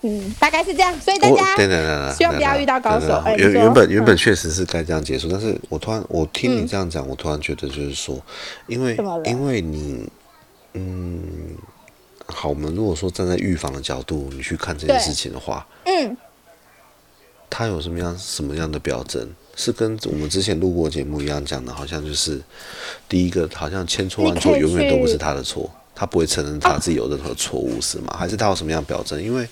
[0.00, 0.98] 嗯，大概是这样。
[1.00, 8.16] 所以大我家等等等等，希望不要遇到高手原原本原本嗯确实是该这样结束，但是我突然我听你这样讲，我突然觉得就是说，
[8.68, 10.08] 因为因为你，
[10.74, 11.20] 嗯，
[12.26, 16.16] 好，我们如果说站在预防的角度，你去看这件事情的话，嗯，
[17.50, 19.28] 他有什么样什么样的表征？
[19.60, 22.40] 是跟我们之前录过节目一样讲的，好像就是
[23.08, 28.16] 第一个，好像千错万错永远都不是他的错，他不会承认他自己有任何错误，是吗？
[28.16, 29.20] 还是他有什么样的表征？
[29.20, 29.42] 因为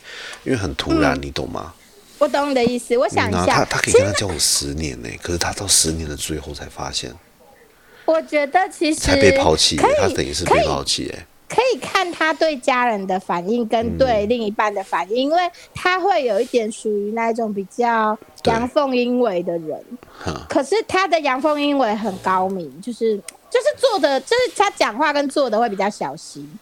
[0.44, 1.74] 因为很突然，你懂吗？
[2.18, 2.96] 我懂你的意思。
[2.96, 7.12] 我想一下，他他可以跟他交往十年呢，可是他到十年的最后才发现，
[8.04, 11.26] 我觉得其实才被抛弃他等于是被抛弃哎。
[11.48, 19.82] 可以看他对家人的反应跟对另一半的反应，因为他会有一点属于那种比较阳奉阴违的人。
[20.48, 23.16] 可是他的阳奉阴违很高明，就是
[23.48, 26.59] 就是做的，就是他讲话跟做的会比较小心。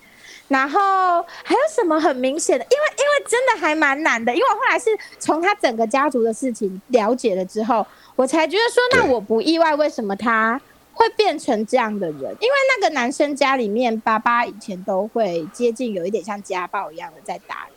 [0.47, 2.65] 然后还有什么很明显的？
[2.67, 10.61] 因为因为真的还蛮难的，因为我后来是从他整个家族的事情了解了之后，我才觉得说，那我不意外为什么他
[11.05, 17.75] 会变成这样的人，因为那个男生家里面，爸爸以前都会接近有一点像家暴一样的在打人，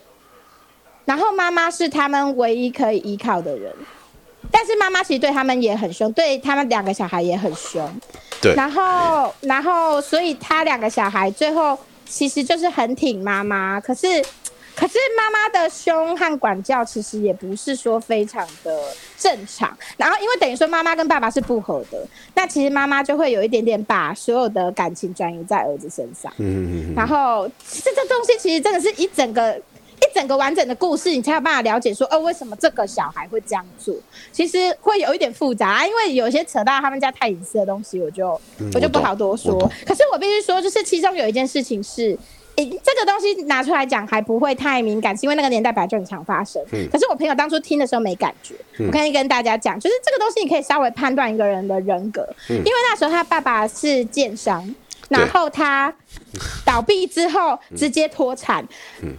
[1.03, 3.73] 然后妈妈是他们唯一可以依靠的人，
[4.49, 7.89] 但是妈妈其实对他们也很凶，对他们两个小孩也很凶。
[8.39, 14.07] 对，然后，然后，所以他两个小孩最后其实就是很挺妈妈，可是，
[14.79, 18.79] 可是妈妈的凶和管教其实也不是说非常的
[19.17, 19.75] 正常。
[19.97, 26.31] 然后，因为等于说妈妈跟爸爸是不合的，那其实妈妈就会有一点点把所有的感情转移在儿子身上。
[26.37, 33.95] 嗯嗯嗯然后这这东西其实真的是一整个一整个完整的故事，你才有办法了解说，哦，为什么这个小孩会这样做？
[34.31, 38.39] 其实会有一点复杂，因为有些扯到他们家太隐私的东西，我就、
[38.75, 39.59] 我就不好多说。
[39.87, 42.15] 可是我必须说，就是其中有一件事情是。
[42.57, 46.61] 诶，这个东西拿出来讲还不会太敏感，是因为那个年代本来就很常发生。
[46.71, 48.55] 嗯可是我朋友当初听的时候没感觉。
[48.79, 54.73] 我可以跟大家讲，就是这个东西你可以稍微判断一个人的人格，嗯因为那时候他爸爸是建商，
[55.09, 55.93] 然后他
[56.65, 58.67] 倒闭之后直接脱产，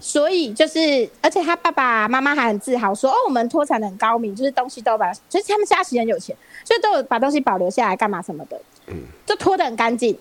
[0.00, 10.18] 所以就是，而且他爸爸妈妈还很自豪说，哦，我们脱产的很高明，就是东西都把，就是他们家其实很有钱，所以都有把东西保留下来干嘛什么的，嗯就脱得很干净。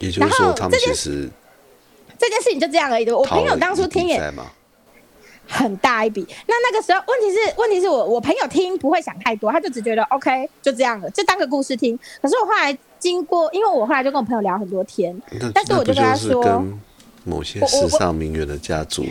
[0.00, 1.30] 也就是说，然后他们这件其实
[2.18, 3.08] 这件事情就这样而已。
[3.10, 4.20] 我朋友当初听也，
[5.46, 6.26] 很大一笔。
[6.46, 11.98] 那那个时候，问题是，问题是我我朋友听不会想太多，他就只觉得 OK 就这样了，就当个故事听。
[12.20, 15.18] 可是我后来经过，因为我后来就跟我朋友聊很多天，
[15.54, 16.80] 但是我就跟他说跟
[17.24, 19.06] 某些我我世上名媛的家族，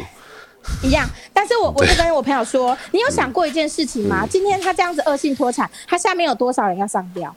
[0.84, 4.28] 一样，但是我我就跟我朋友说，你有嗯想过一件事情吗？
[4.30, 7.36] 今天他这样子恶性脱产，他下面有多少人要上吊？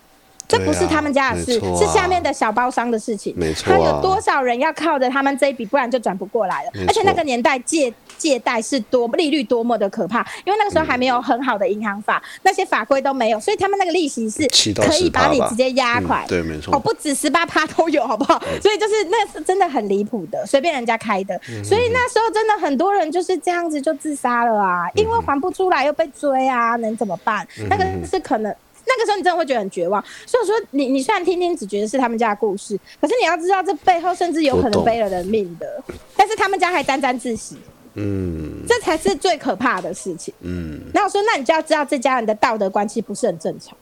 [0.50, 3.32] 这不是他们家的事，是下面的小包商的事情。
[3.36, 14.40] 没错啊他有多少人要靠着他们这一笔，不然就转不过来了而且那个年代借借贷是多利率多么的可怕，因为那个时候还没有很好的银行法，那些法规都没有，所以他们那个利息是
[14.74, 16.26] 可以把你直接压垮嗯。
[16.26, 18.40] 对，没错哦，，不止十八趴都有，好不好？
[18.60, 21.40] 所以就是那是真的很离谱的，随便人家开的。
[21.62, 27.46] 所以那时候真的很多人就是这样子就自杀了啊，因为还不出来又被追啊，能怎么办？
[27.68, 28.54] 那个是可能。
[28.90, 30.04] 那个时候你真的会觉得很绝望。
[30.26, 35.82] 所以说，你你虽然听听只觉得是他们家的故事，可是你要知道这背后甚至有可能背了人命的。
[36.16, 37.56] 但是他们家还沾沾自喜，
[37.94, 40.34] 嗯这才是最可怕的事情。
[40.40, 43.76] 嗯，那我说，那你就要知道这家人的道德关系不是很正常。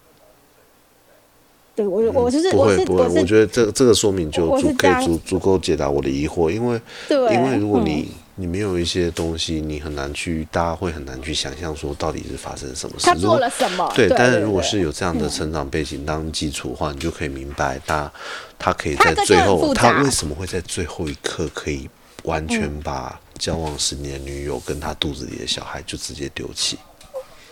[1.75, 8.05] 对我，我就是我不会不会，是我觉得这这个说明就足可以足足够解答我的疑惑，因为对，因为如果嗯
[8.41, 13.05] 你、没有一些东西，你很难去，大家会很难去想象说到底是发生什么事。
[13.05, 13.93] 他做了什么？
[13.97, 18.11] 对，但是如果是有这样的成长背景当基础的话，你就可以明白他
[18.57, 21.91] 他可以在最后，他为什么会在最后一刻可以
[22.23, 26.79] 完全把交往十年的女友跟他肚子里的小孩就直接丢弃。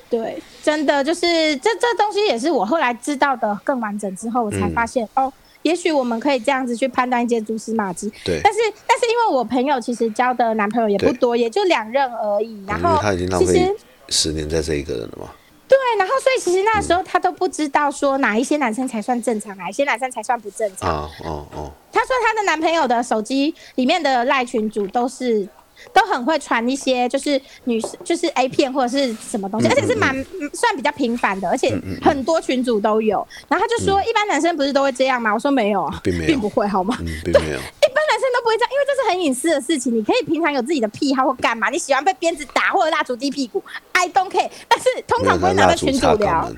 [0.09, 1.21] 对，真的就是
[1.57, 5.33] 这这东西也是我后来知道的更完整之后，我才嗯发现、哦，
[5.67, 8.09] 也许我们可以这样子去判断一些蛛丝马迹。
[8.25, 13.77] 对，但是但是因为我朋友其实交的男朋友也不多，也就两任而已，然后他已经浪其实费
[14.09, 15.29] 十年在这一个人了嘛。
[15.69, 20.89] 对，然后所以其实那时候他都不知道说哪一些男生才算正常，哪一些男生才算不正常。
[20.89, 25.49] 哦哦哦，她说她的男朋友的手机里面的赖群主都是
[25.93, 33.27] 都很会传一些就是女生就是 A 片或者是什么东西，嗯而且是蛮嗯算比较频繁的，而且很多群主都有。
[33.49, 35.33] 然后他就说，一般男生不是都会这样吗？
[35.33, 36.97] 我说没有啊，嗯并没有并不会好吗？
[37.01, 37.59] 嗯，并没有。
[37.97, 39.97] 一般男生都不会这样，因为这是很隐私的事情。
[39.97, 44.51] 你可以平常有自己的癖好或干嘛，你喜欢被鞭子打或者蜡烛滴屁股，I don't care。
[44.69, 46.53] 但是通常不会拿在蜡烛插肛群主聊。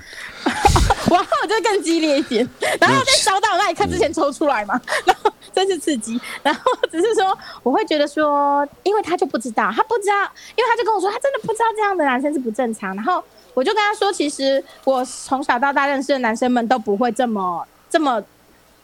[0.45, 2.49] 然 后我就更激烈一点，
[2.81, 6.21] 然后在烧到那一刻之前抽出来嘛， 然后真是刺激。
[6.43, 6.61] 然后
[6.91, 10.23] 只是说，我会觉得说，因为他就不知道，他不知道，
[10.57, 12.93] 因为他就跟我说，他真的不知道这样的男生是不正常。
[12.97, 13.23] 然后
[13.55, 18.21] 我就跟他说，其实我从小到大认识的男生们都不会这么这么。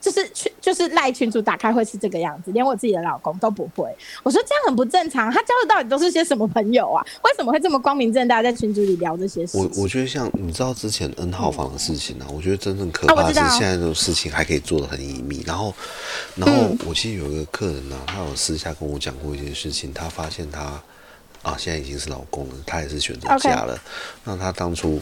[0.04, 3.88] 就是群就是赖群主打开会是这个样子，连我自己的老公都不会。
[4.22, 7.02] 我说这样很不正常，他交的到底都是些什么朋友啊？
[7.22, 9.62] 为什么会这么光明正大在群组里聊这些事情？
[9.62, 15.42] 我我觉得像你知道之前 N 号房的事情啊，我觉得真正可怕的是现在这种事情还可以做的很隐秘。
[15.46, 15.72] 然后，
[16.36, 20.82] 然后我其实有一个客人呢、他有私下跟我讲过一件事情，他发现他
[21.42, 23.80] 啊现在已经是老公了，他也是选择嫁了。
[24.24, 25.00] 那他当初。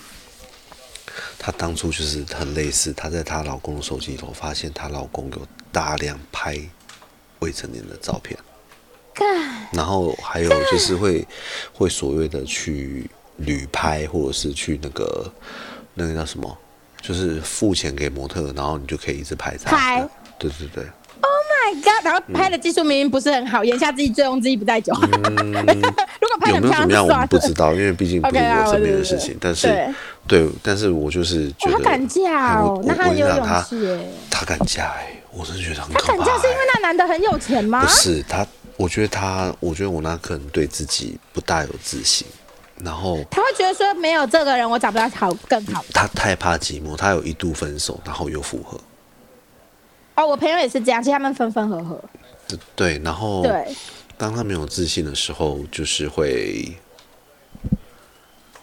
[1.38, 6.58] 她当初就是很类似，她在她老公的手机里头发现她老公有大量拍
[7.40, 8.38] 未成年的照片，
[9.72, 11.26] 然后还有就是会
[11.72, 15.32] 会所谓的去旅拍，或者是去那个
[15.94, 16.58] 那个叫什么，
[17.00, 19.76] 就是付钱给模特，然后你就可以一直拍他。
[19.76, 20.08] 拍。
[20.38, 20.86] 对对对
[21.76, 22.04] God！
[22.04, 24.92] 然后拍的技术明明不是很好，言下之意醉翁之意不在酒。
[26.20, 27.14] 如果拍嗯有的漂亮就没有怎么样我。
[27.14, 29.36] 们不知道，因为毕竟不是我身边的事情。
[29.40, 29.94] 但是对
[30.26, 33.98] 对，但是我就是觉，得他敢嫁哦那他很有勇他气。
[34.30, 36.66] 他敢嫁哎，我真的觉得很他敢嫁是因为哎。
[36.74, 37.88] 那男的很有钱吗不？
[37.88, 38.46] 是他，
[38.76, 42.26] 我觉得他，我觉得我那可能对自己不大有自信，
[42.82, 45.84] 然后他会觉得说没有这个人，我找不到好更好。
[45.92, 48.78] 他太怕寂寞，他有一度分手，然后又复合。
[50.14, 52.00] 哦，我朋友也是这样，其实他们分分合合。
[52.48, 53.66] 对对，然后对，
[54.18, 56.76] 当他没有自信的时候，就是会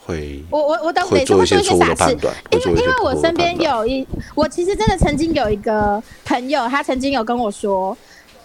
[0.05, 7.97] 会我我我等会做一些错误的傻事判断，因为因为我身边有一，我其实真的曾经有一个朋友，他曾经有跟我说，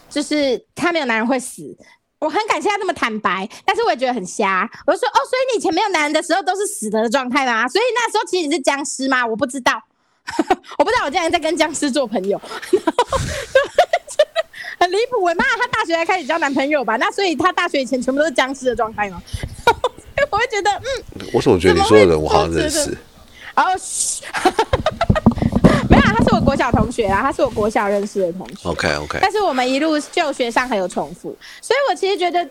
[0.09, 1.77] 就是他没有男人会死。
[2.21, 4.67] 我很感谢他这么坦白，但是我也觉得很瞎。
[4.87, 7.69] 我就说哦，所以你以前没有男人的时候都是死的状态吗？
[7.69, 9.27] 所以那时候其实你是僵尸吗？
[9.27, 9.79] 我不知道，
[10.79, 12.41] 我不知道我竟然在跟僵尸做朋友，
[14.81, 15.23] 很离谱。
[15.23, 16.97] 我妈她大学才开始交男朋友吧？
[16.97, 19.23] 那所以她大学以前全部都是僵尸的状态吗？
[20.31, 20.87] 我会觉得嗯，
[21.33, 22.97] 我总觉得你说的人我好像认识
[23.55, 23.73] 然后
[26.07, 28.69] 他是我国小同学啊，他是我国小认识的同学。
[28.69, 32.45] OK OK，但是我们一路就学上还有重复，所以我其实觉得，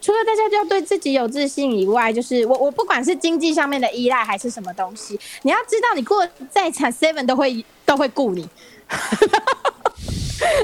[0.00, 8.48] 除了大家要对自己有自信以外，就是我我不管是经济上面的依赖还是什么东西，你要知道，你过得再惨，seven 都会都会顾你。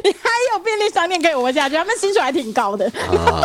[0.04, 2.86] 你还有便利商店可以活下去，他们薪水还挺高的。
[2.86, 3.42] 啊，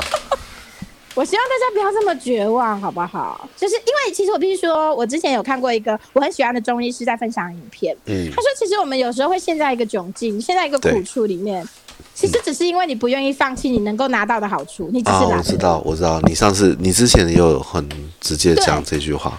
[1.19, 3.45] 我希望大家不要这么绝望，好不好？
[3.57, 11.67] 就是因为其实我必须说，我之前有看过一个我很喜欢的中医师在分享影片，嗯他说其实我们有时候会陷在一个窘境，陷在一个苦处里面，
[12.13, 17.85] 其实只是因为你不愿意放弃你能够拿到的好处，你只啊，是拿不我知道，我知道，你上次你之前也有很
[18.21, 19.37] 直接讲这句话，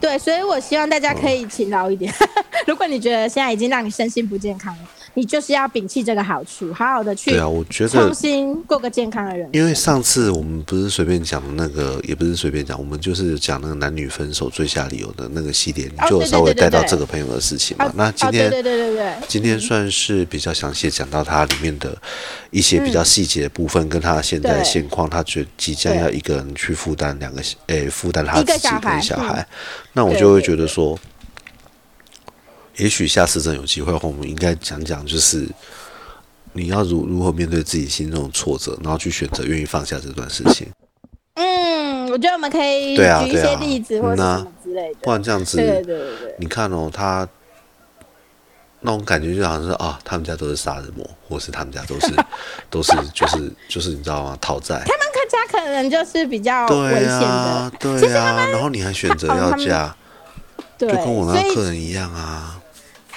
[0.00, 2.10] 对，所以我希望大家可以勤劳一点。
[2.66, 4.82] 如果你觉得现在已经让你身心不健康了，
[5.14, 8.14] 你就是要摒弃这个好处，好好的去对啊，我觉重得。
[8.14, 9.48] 新过个健康的人。
[9.52, 17.92] 因为上次我们不是随便讲那个，也不是随便讲，我们就是讲那个男女分手最下理由的那个系列，你就有稍微带到这个朋友的事情嘛哦。
[17.96, 21.96] 那今天哦、对对对对对，今天算是比较详细讲到它里面的
[22.50, 29.46] 一些比较细节的部分，跟他现在的现况，他觉即将要一个人去负担两个，诶，负担他自己小孩跟小孩嗯，
[29.94, 30.98] 那我就会觉得说，
[32.80, 35.46] 也许下次真有机会的话，我们应该讲讲，就是
[36.54, 40.66] 你要如如何面对自己心中的挫折，然后去选择愿意放下这段事情。
[41.34, 44.98] 嗯，我觉得我们可以对啊举一些对啊例子或者嗯啊什么之类的。
[45.02, 47.28] 不然这样子，对对对对对，你看哦，他
[48.80, 52.06] 那种感觉就好像是啊，他们家都是杀人魔，或是他们家都是
[52.70, 54.38] 都是就是就是你知道吗？
[54.40, 54.82] 讨债。
[54.86, 59.94] 他们家可能就是比较危对险的，啊，对啊，然后你还选择要嫁，
[60.78, 62.56] 就跟我那个客人一样啊。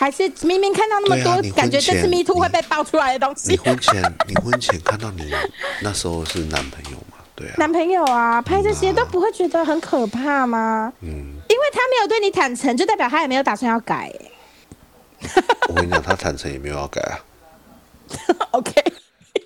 [0.03, 3.57] 还是明明看到那么多，啊感觉这次前 Me Too 会被爆出来的东你西。
[3.57, 5.31] 婚前，你婚前看到你
[5.81, 7.19] 那时候是男朋友嘛？
[7.33, 10.91] 对啊，男朋友啊，拍这些都不会觉得很可怕吗？
[10.99, 14.31] 嗯，因为他没有对你坦诚，就代表他也没有打算要改、欸。
[15.69, 17.15] 我跟你讲，他坦诚也没有要改啊。
[18.51, 18.73] OK，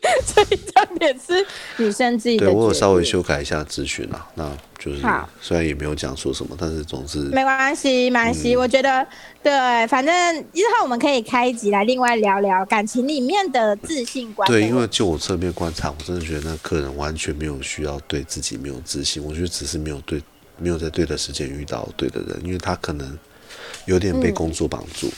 [0.26, 1.46] 所以这点是
[1.78, 5.02] 女生自己的对我有稍微修改一下咨询啊，那就是
[5.42, 8.56] 虽然也没有讲说什么，但是总之没关系，没关系。
[8.56, 9.06] 嗯我觉得
[9.44, 10.14] 对，反正
[10.54, 20.22] 日后我们可以开一集来另外聊聊感情里面的自信观对，因为就我侧面观察，我真的觉得那客人完全没有需要对自己没有自信，我觉得只是没有对
[20.58, 23.18] 没有在对的时间遇到对的人，因为他可能
[23.86, 25.10] 有点嗯被工作绑住。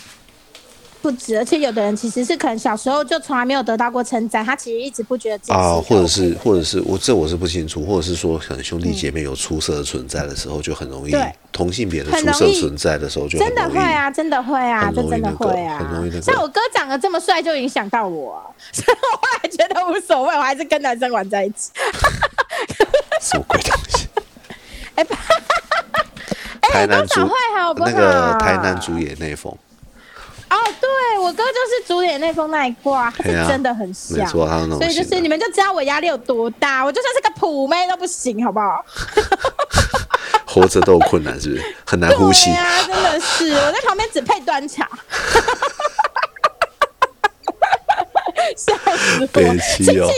[1.02, 16.16] 不止，而且有的人其实是可能小时候就从来没有得到过称赞，他其实一直不觉得自己啊，或者是或者是我这我是不清楚，或者是说可能兄弟姐妹有出色的存在的时候，就很容易嗯同性别的出色存在的时候就很真的会啊，真的会啊，很这真的会啊很容易那。
[16.16, 21.72] 个像我哥长得这么帅，就影响到我啊，所以我后来觉得无所谓，我还是跟男生玩在一起。
[23.22, 24.08] 什么鬼东西？
[24.96, 25.04] 哎，
[26.62, 27.74] 台南主会好？
[27.74, 29.56] 那个台南主演那封，
[32.18, 34.48] 那封那一挂，是真的很像，没错，
[34.78, 38.84] 所以就是你们就知道我压力有多大，我就算是个普妹都不行，好不好？
[40.48, 42.56] 活着都有困难，是不是很难呼吸对？
[42.58, 44.90] 啊，真的是，我在旁边只配端茶。
[48.58, 49.28] 笑死我！
[49.28, 50.10] 北亲戚都会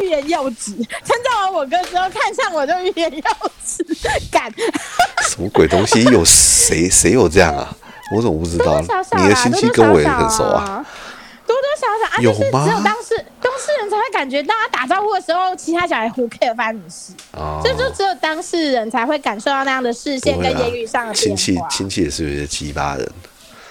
[0.00, 3.22] 欲言又止，称赞完我哥之后，看上我就欲言又
[3.64, 3.84] 止，
[4.32, 4.50] 干。
[5.28, 6.02] 什么鬼东西？
[6.04, 7.76] 有谁谁有这样啊？
[8.14, 10.54] 我怎么不知道你的亲戚跟我也很熟啊。。
[10.54, 10.86] 多多少少啊，
[12.20, 21.58] 有就是只吗有当事当事人才会感觉到他打招呼的时候，其他小孩 who care 发生什么事，哦，所以就只有当事人才会感受到那样的视线跟言语上的亲戚。
[21.68, 23.12] 亲戚也是有些鸡巴人，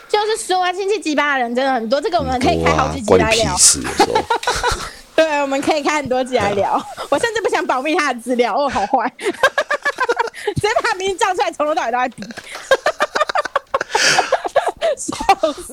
[0.10, 3.56] 就是说啊，亲戚鸡巴的人真的很多，这个我们可以多啊开好几，集来聊。
[5.16, 6.82] 对，我们可以开很多集来聊。
[7.10, 12.24] 我甚至不想保密他的资料，哦，好坏， 直接把他名字叫出来，从头到尾都在比。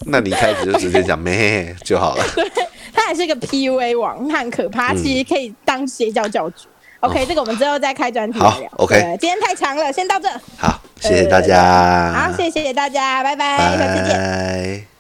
[0.07, 2.25] 那你一开始就直接讲咩就好了。
[2.35, 2.51] 对
[2.93, 6.67] 他还是个 PUA 王，他很可怕，其实可以当邪教教主。
[7.01, 8.71] OK，、这个我们之后再开专题聊。
[8.77, 10.29] ，OK 今天太长了，先到这。
[10.59, 12.13] 好，谢谢大家。
[12.13, 14.19] 好，谢谢大家，拜拜，下次见。
[14.19, 14.91] 拜。